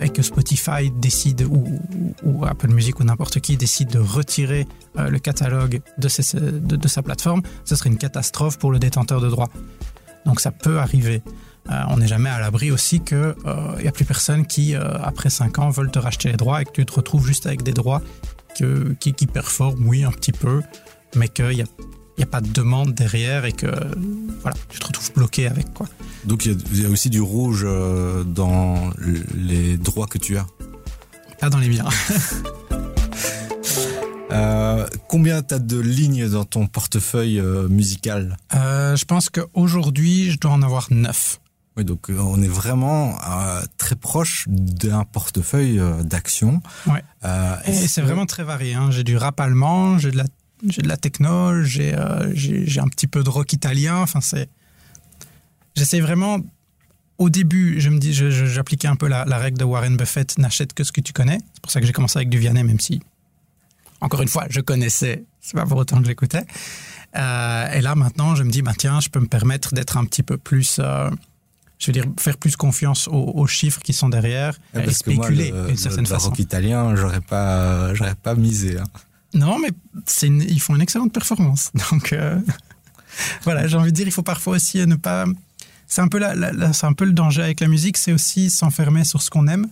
et 0.00 0.08
que 0.08 0.22
Spotify 0.22 0.90
décide 0.90 1.42
ou, 1.42 2.44
Apple 2.44 2.68
Music 2.68 3.00
ou 3.00 3.04
n'importe 3.04 3.40
qui 3.40 3.56
décide 3.56 3.90
de 3.90 3.98
retirer 3.98 4.66
euh, 4.98 5.10
le 5.10 5.18
catalogue 5.18 5.80
de, 5.98 6.08
sa 6.08 7.02
plateforme, 7.02 7.42
ce 7.64 7.76
serait 7.76 7.90
une 7.90 7.98
catastrophe 7.98 8.58
pour 8.58 8.72
le 8.72 8.78
détenteur 8.78 9.20
de 9.20 9.28
droits. 9.28 9.50
Donc 10.24 10.40
ça 10.40 10.50
peut 10.50 10.78
arriver. 10.78 11.22
Euh, 11.70 11.82
on 11.88 11.98
n'est 11.98 12.08
jamais 12.08 12.30
à 12.30 12.40
l'abri 12.40 12.70
aussi 12.70 13.00
qu'il 13.00 13.18
n'y 13.18 13.46
euh, 13.46 13.88
a 13.88 13.92
plus 13.92 14.04
personne 14.04 14.46
qui, 14.46 14.74
après 14.74 15.30
5 15.30 15.58
ans, 15.58 15.70
veulent 15.70 15.90
te 15.90 15.98
racheter 15.98 16.30
les 16.30 16.36
droits 16.36 16.62
et 16.62 16.64
que 16.64 16.72
tu 16.72 16.86
te 16.86 16.92
retrouves 16.92 17.26
juste 17.26 17.46
avec 17.46 17.62
des 17.62 17.72
droits 17.72 18.02
qui, 18.54 19.26
performent, 19.26 19.86
oui, 19.86 20.04
un 20.04 20.10
petit 20.10 20.32
peu, 20.32 20.62
mais 21.14 21.28
qu'il 21.28 21.52
y 21.52 21.62
a 21.62 21.66
n'y 22.20 22.24
a 22.24 22.30
pas 22.30 22.40
de 22.40 22.52
demande 22.52 22.94
derrière 22.94 23.46
et 23.46 23.52
que 23.52 23.66
voilà, 24.42 24.56
tu 24.68 24.78
te 24.78 24.86
retrouves 24.86 25.12
bloqué 25.14 25.46
avec 25.46 25.72
quoi. 25.72 25.86
Donc 26.24 26.44
il 26.44 26.80
y, 26.80 26.84
a 26.84 26.88
aussi 26.88 27.08
du 27.08 27.20
rouge 27.20 27.62
euh, 27.64 28.24
dans 28.24 28.90
les 29.34 29.78
droits 29.78 30.06
que 30.06 30.18
tu 30.18 30.36
as 30.36 30.46
Pas 31.40 31.48
dans 31.48 31.58
les 31.58 31.70
miens. 31.70 31.88
euh, 34.32 34.86
combien 35.08 35.42
tu 35.42 35.54
as 35.54 35.58
de 35.58 35.78
lignes 35.78 36.28
dans 36.28 36.44
ton 36.44 36.66
portefeuille 36.66 37.40
euh, 37.40 37.68
musical? 37.68 38.36
Euh, 38.54 38.96
Je 38.96 39.04
pense 39.06 39.30
qu'aujourd'hui, 39.30 40.30
je 40.30 40.38
dois 40.38 40.50
en 40.50 40.62
avoir 40.62 40.88
neuf. 40.90 41.40
Oui, 41.78 41.86
donc 41.86 42.10
on 42.10 42.42
est 42.42 42.48
vraiment 42.48 43.16
très 43.78 43.96
proche 43.96 44.44
d'un 44.48 45.04
portefeuille 45.04 45.80
d'actions. 46.04 46.60
Ouais. 46.86 47.02
et 47.64 47.72
c'est 47.72 48.02
vraiment 48.02 48.26
très 48.26 48.42
varié. 48.42 48.74
Hein. 48.74 48.90
J'ai 48.90 49.04
du 49.04 49.16
rap 49.16 49.40
allemand, 49.40 49.96
j'ai 49.96 50.10
de 50.10 50.18
la 50.18 50.24
j'ai 50.68 50.82
de 50.82 50.88
la 50.88 50.96
techno, 50.96 51.52
euh, 51.52 52.32
j'ai 52.34 52.80
un 52.80 52.88
petit 52.88 53.06
peu 53.06 53.22
de 53.22 53.30
rock 53.30 53.52
italien. 53.52 53.96
Enfin, 53.96 54.20
c'est. 54.20 54.48
J'essaie 55.74 56.00
vraiment. 56.00 56.38
Au 57.18 57.28
début, 57.28 57.80
je 57.80 57.90
me 57.90 57.98
dis, 57.98 58.14
j'appliquais 58.14 58.88
un 58.88 58.96
peu 58.96 59.06
la, 59.06 59.24
règle 59.24 59.58
de 59.58 59.64
Warren 59.64 59.96
Buffett 59.96 60.38
n'achète 60.38 60.72
que 60.72 60.84
ce 60.84 60.92
que 60.92 61.02
tu 61.02 61.12
connais. 61.12 61.38
C'est 61.52 61.62
pour 61.62 61.70
ça 61.70 61.80
que 61.80 61.86
j'ai 61.86 61.92
commencé 61.92 62.18
avec 62.18 62.30
du 62.30 62.38
Vianney, 62.38 62.62
même 62.62 62.80
si, 62.80 63.00
encore 64.00 64.22
une 64.22 64.28
fois, 64.28 64.46
je 64.48 64.60
connaissais. 64.60 65.24
C'est 65.40 65.54
pas 65.54 65.66
pour 65.66 65.76
autant 65.76 66.00
que 66.00 66.06
j'écoutais. 66.06 66.46
Euh, 67.16 67.72
et 67.72 67.82
là, 67.82 67.94
maintenant, 67.94 68.34
je 68.36 68.42
me 68.42 68.50
dis, 68.50 68.62
bah, 68.62 68.72
tiens, 68.76 69.00
je 69.00 69.10
peux 69.10 69.20
me 69.20 69.26
permettre 69.26 69.74
d'être 69.74 69.98
un 69.98 70.04
petit 70.06 70.22
peu 70.22 70.38
plus. 70.38 70.78
Euh, 70.78 71.10
je 71.78 71.86
veux 71.86 71.92
dire, 71.92 72.04
faire 72.18 72.36
plus 72.36 72.56
confiance 72.56 73.08
aux, 73.08 73.46
chiffres 73.46 73.80
qui 73.80 73.94
sont 73.94 74.10
derrière 74.10 74.58
et 74.74 74.90
spéculer 74.90 75.50
d'une 75.66 75.78
certaine 75.78 76.04
façon. 76.04 76.26
Le 76.26 76.30
rock 76.30 76.38
italien, 76.38 76.94
j'aurais 76.94 77.22
pas, 77.22 77.94
j'aurais 77.94 78.14
pas 78.14 78.34
misé. 78.34 78.78
Hein. 78.78 78.84
Non, 79.34 79.58
mais 79.58 79.70
ils 80.22 80.60
font 80.60 80.74
une 80.74 80.82
excellente 80.82 81.12
performance. 81.12 81.70
Donc 81.90 82.12
euh, 82.12 82.38
voilà, 83.44 83.66
j'ai 83.66 83.76
envie 83.76 83.92
de 83.92 83.96
dire, 83.96 84.06
il 84.06 84.12
faut 84.12 84.22
parfois 84.22 84.56
aussi 84.56 84.84
ne 84.86 84.96
pas. 84.96 85.24
C'est 85.86 86.02
un 86.02 86.08
peu 86.08 86.22
un 86.22 86.92
peu 86.92 87.04
le 87.04 87.12
danger 87.12 87.42
avec 87.42 87.58
la 87.60 87.66
musique, 87.66 87.98
c'est 87.98 88.12
aussi 88.12 88.48
s'enfermer 88.48 89.04
sur 89.04 89.22
ce 89.22 89.30
qu'on 89.30 89.48
aime 89.48 89.66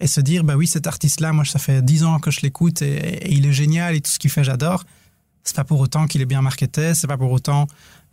et 0.00 0.06
se 0.06 0.20
dire 0.20 0.44
bah 0.44 0.56
oui 0.56 0.66
cet 0.66 0.86
artiste 0.86 1.20
là, 1.20 1.32
moi 1.32 1.44
ça 1.44 1.58
fait 1.58 1.82
dix 1.82 2.04
ans 2.04 2.18
que 2.18 2.30
je 2.30 2.40
l'écoute 2.40 2.82
et, 2.82 3.32
il 3.32 3.46
est 3.46 3.52
génial 3.52 3.94
et 3.94 4.00
tout 4.00 4.10
ce 4.10 4.18
qu'il 4.18 4.30
fait 4.30 4.44
j'adore. 4.44 4.84
C'est 5.44 5.56
pas 5.56 5.64
pour 5.64 5.80
autant 5.80 6.06
qu'il 6.06 6.22
est 6.22 6.26
bien 6.26 6.40
marketé, 6.40 6.94
c'est 6.94 7.06
pas 7.06 7.18
pour 7.18 7.30
autant 7.30 7.66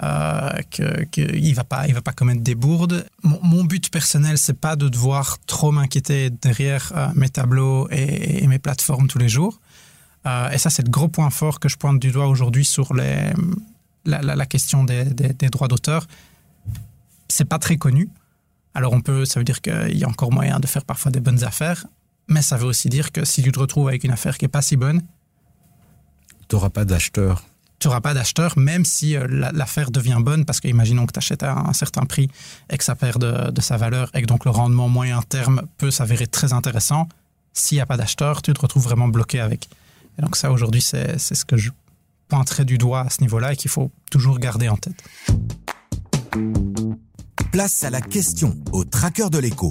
euh, 0.04 0.50
qu'il 0.72 1.56
va 1.56 1.64
pas 1.64 1.88
il 1.88 1.94
va 1.94 2.02
pas 2.02 2.12
commettre 2.12 2.42
des 2.42 2.56
bourdes. 2.56 3.06
Mon, 3.24 3.64
but 3.64 3.90
personnel 3.90 4.38
c'est 4.38 4.60
pas 4.60 4.76
de 4.76 4.90
devoir 4.90 5.38
trop 5.48 5.72
m'inquiéter 5.72 6.30
derrière 6.30 6.92
euh, 6.96 7.08
mes 7.16 7.30
tableaux 7.30 7.88
et, 7.90 8.46
mes 8.48 8.60
plateformes 8.60 9.08
tous 9.08 9.20
les 9.20 9.30
jours. 9.30 9.60
Euh, 10.26 10.50
et 10.52 10.58
ça, 10.58 10.70
c'est 10.70 10.84
le 10.84 10.90
gros 10.92 11.08
point 11.08 11.30
fort 11.30 11.60
que 11.60 11.70
je 11.70 11.78
pointe 11.78 12.00
du 12.00 12.12
doigt 12.12 12.28
aujourd'hui 12.28 12.66
sur 12.66 12.94
les, 12.94 13.32
la, 14.06 14.46
question 14.46 14.84
des, 14.84 15.06
droits 15.50 15.68
d'auteur. 15.68 16.08
C'est 17.28 17.46
pas 17.46 17.60
très 17.60 17.78
connu. 17.78 18.10
Alors 18.74 18.94
on 18.94 19.02
peut, 19.02 19.26
ça 19.26 19.40
veut 19.40 19.44
dire 19.44 19.62
qu'il 19.62 19.98
y 19.98 20.04
a 20.04 20.08
encore 20.08 20.32
moyen 20.32 20.60
de 20.60 20.68
faire 20.68 20.86
parfois 20.86 21.12
des 21.12 21.20
bonnes 21.20 21.44
affaires, 21.44 21.86
mais 22.28 22.42
ça 22.42 22.56
veut 22.56 22.66
aussi 22.66 22.88
dire 22.88 23.12
que 23.12 23.26
si 23.26 23.44
tu 23.44 23.52
te 23.52 23.60
retrouves 23.60 23.90
avec 23.90 24.04
une 24.04 24.12
affaire 24.12 24.38
qui 24.38 24.46
est 24.46 24.50
pas 24.50 24.62
si 24.62 24.78
bonne, 24.78 25.02
tu 26.48 26.56
n'auras 26.56 26.70
pas 26.70 26.86
d'acheteur. 26.86 27.44
Tu 27.80 27.88
n'auras 27.88 28.02
pas 28.02 28.14
d'acheteur, 28.14 28.58
même 28.58 28.86
si 28.86 29.18
euh, 29.18 29.28
l'affaire 29.54 29.90
devient 29.90 30.20
bonne, 30.20 30.46
parce 30.46 30.60
qu'imaginons 30.60 31.06
que 31.08 31.14
tu 31.14 31.18
achètes 31.18 31.44
à 31.44 31.58
un 31.58 31.74
certain 31.74 32.06
prix 32.06 32.30
et 32.70 32.78
que 32.78 32.84
ça 32.84 32.96
perd 32.96 33.20
de, 33.20 33.52
de, 33.52 33.62
sa 33.62 33.76
valeur, 33.76 34.10
et 34.14 34.22
que 34.22 34.28
donc 34.28 34.46
le 34.46 34.52
rendement 34.52 34.88
moyen 34.88 35.22
terme 35.24 35.64
peut 35.78 35.90
s'avérer 35.90 36.28
très 36.28 36.54
intéressant. 36.54 37.10
S'il 37.54 37.78
n'y 37.78 37.82
a 37.82 37.86
pas 37.86 37.98
d'acheteur, 37.98 38.42
tu 38.42 38.54
te 38.54 38.62
retrouves 38.62 38.84
vraiment 38.84 39.08
bloqué 39.08 39.40
avec. 39.40 39.68
Et 40.18 40.22
donc 40.22 40.36
ça, 40.36 40.52
aujourd'hui, 40.52 40.82
c'est 40.82 41.18
ce 41.20 41.46
que 41.46 41.58
je 41.58 41.72
pointerai 42.28 42.66
du 42.66 42.78
doigt 42.78 43.02
à 43.02 43.10
ce 43.10 43.22
niveau-là 43.22 43.54
et 43.54 43.56
qu'il 43.56 43.70
faut 43.70 43.92
toujours 44.10 44.40
garder 44.40 44.70
en 44.70 44.78
tête. 44.78 45.04
Place 47.52 47.84
à 47.84 47.90
la 47.90 48.02
question 48.02 48.58
au 48.72 48.86
tracker 48.86 49.30
de 49.30 49.38
l'écho. 49.38 49.70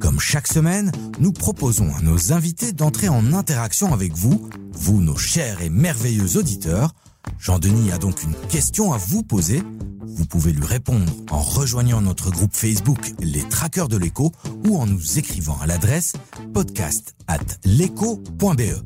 Comme 0.00 0.20
chaque 0.20 0.46
semaine, 0.46 0.92
nous 1.18 1.32
proposons 1.32 1.94
à 1.94 2.02
nos 2.02 2.32
invités 2.32 2.72
d'entrer 2.72 3.08
en 3.08 3.32
interaction 3.32 3.94
avec 3.94 4.12
vous, 4.12 4.50
vous 4.72 5.00
nos 5.00 5.16
chers 5.16 5.62
et 5.62 5.70
merveilleux 5.70 6.36
auditeurs, 6.36 6.94
Jean-Denis 7.38 7.92
a 7.92 7.98
donc 7.98 8.22
une 8.22 8.34
question 8.48 8.92
à 8.92 8.98
vous 8.98 9.22
poser. 9.22 9.62
Vous 10.06 10.26
pouvez 10.26 10.52
lui 10.52 10.64
répondre 10.64 11.12
en 11.30 11.40
rejoignant 11.40 12.00
notre 12.00 12.30
groupe 12.30 12.54
Facebook 12.54 13.12
Les 13.20 13.42
Traqueurs 13.48 13.88
de 13.88 13.96
l'écho 13.96 14.32
ou 14.66 14.78
en 14.78 14.86
nous 14.86 15.18
écrivant 15.18 15.58
à 15.60 15.66
l'adresse 15.66 16.14
podcast 16.52 17.14
at 17.26 17.38
l'écho.be. 17.64 18.82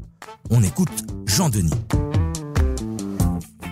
On 0.50 0.62
écoute 0.62 1.04
Jean-Denis. 1.26 1.70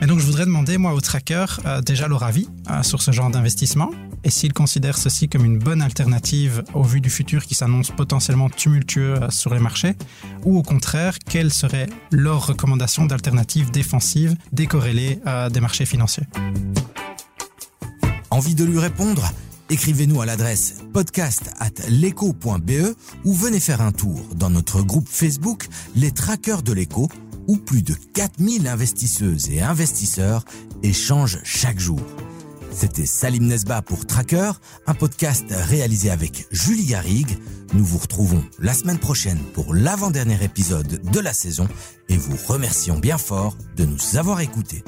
Donc, 0.06 0.20
je 0.20 0.24
voudrais 0.24 0.46
demander, 0.46 0.78
moi, 0.78 0.94
aux 0.94 1.00
trackers, 1.00 1.60
euh, 1.66 1.80
déjà 1.80 2.06
leur 2.06 2.22
avis 2.22 2.48
euh, 2.70 2.84
sur 2.84 3.02
ce 3.02 3.10
genre 3.10 3.28
d'investissement 3.28 3.90
et 4.22 4.30
s'ils 4.30 4.52
considèrent 4.52 4.98
ceci 4.98 5.28
comme 5.28 5.44
une 5.44 5.58
bonne 5.58 5.82
alternative 5.82 6.62
au 6.74 6.84
vu 6.84 7.00
du 7.00 7.10
futur 7.10 7.44
qui 7.44 7.56
s'annonce 7.56 7.90
potentiellement 7.90 8.48
tumultueux 8.48 9.20
euh, 9.20 9.30
sur 9.30 9.52
les 9.52 9.58
marchés, 9.58 9.96
ou 10.44 10.58
au 10.58 10.62
contraire, 10.62 11.18
quelles 11.18 11.52
seraient 11.52 11.88
leurs 12.12 12.46
recommandations 12.46 13.04
d'alternatives 13.04 13.72
défensives 13.72 14.36
décorrélées 14.52 15.18
des 15.52 15.60
marchés 15.60 15.86
financiers? 15.86 16.24
Envie 18.30 18.54
de 18.54 18.64
lui 18.64 18.78
répondre? 18.78 19.32
Écrivez-nous 19.68 20.20
à 20.20 20.26
l'adresse 20.26 20.76
podcast 20.92 21.50
at 21.58 21.70
ou 23.24 23.34
venez 23.34 23.58
faire 23.58 23.80
un 23.80 23.90
tour 23.90 24.24
dans 24.36 24.50
notre 24.50 24.82
groupe 24.82 25.08
Facebook 25.08 25.66
Les 25.96 26.12
Traqueurs 26.12 26.62
de 26.62 26.72
l'écho 26.72 27.08
où 27.46 27.56
plus 27.56 27.82
de 27.82 27.94
4000 28.14 28.66
investisseuses 28.68 29.50
et 29.50 29.62
investisseurs 29.62 30.44
échangent 30.82 31.40
chaque 31.44 31.78
jour. 31.78 32.00
C'était 32.70 33.06
Salim 33.06 33.46
Nesba 33.46 33.80
pour 33.80 34.06
Tracker, 34.06 34.52
un 34.86 34.92
podcast 34.92 35.46
réalisé 35.50 36.10
avec 36.10 36.46
Julie 36.50 36.84
Garrigue. 36.84 37.38
Nous 37.72 37.84
vous 37.84 37.96
retrouvons 37.96 38.44
la 38.58 38.74
semaine 38.74 38.98
prochaine 38.98 39.38
pour 39.54 39.74
l'avant-dernier 39.74 40.44
épisode 40.44 41.00
de 41.10 41.20
la 41.20 41.32
saison 41.32 41.68
et 42.10 42.18
vous 42.18 42.36
remercions 42.46 42.98
bien 42.98 43.16
fort 43.16 43.56
de 43.76 43.86
nous 43.86 44.16
avoir 44.16 44.40
écoutés. 44.40 44.84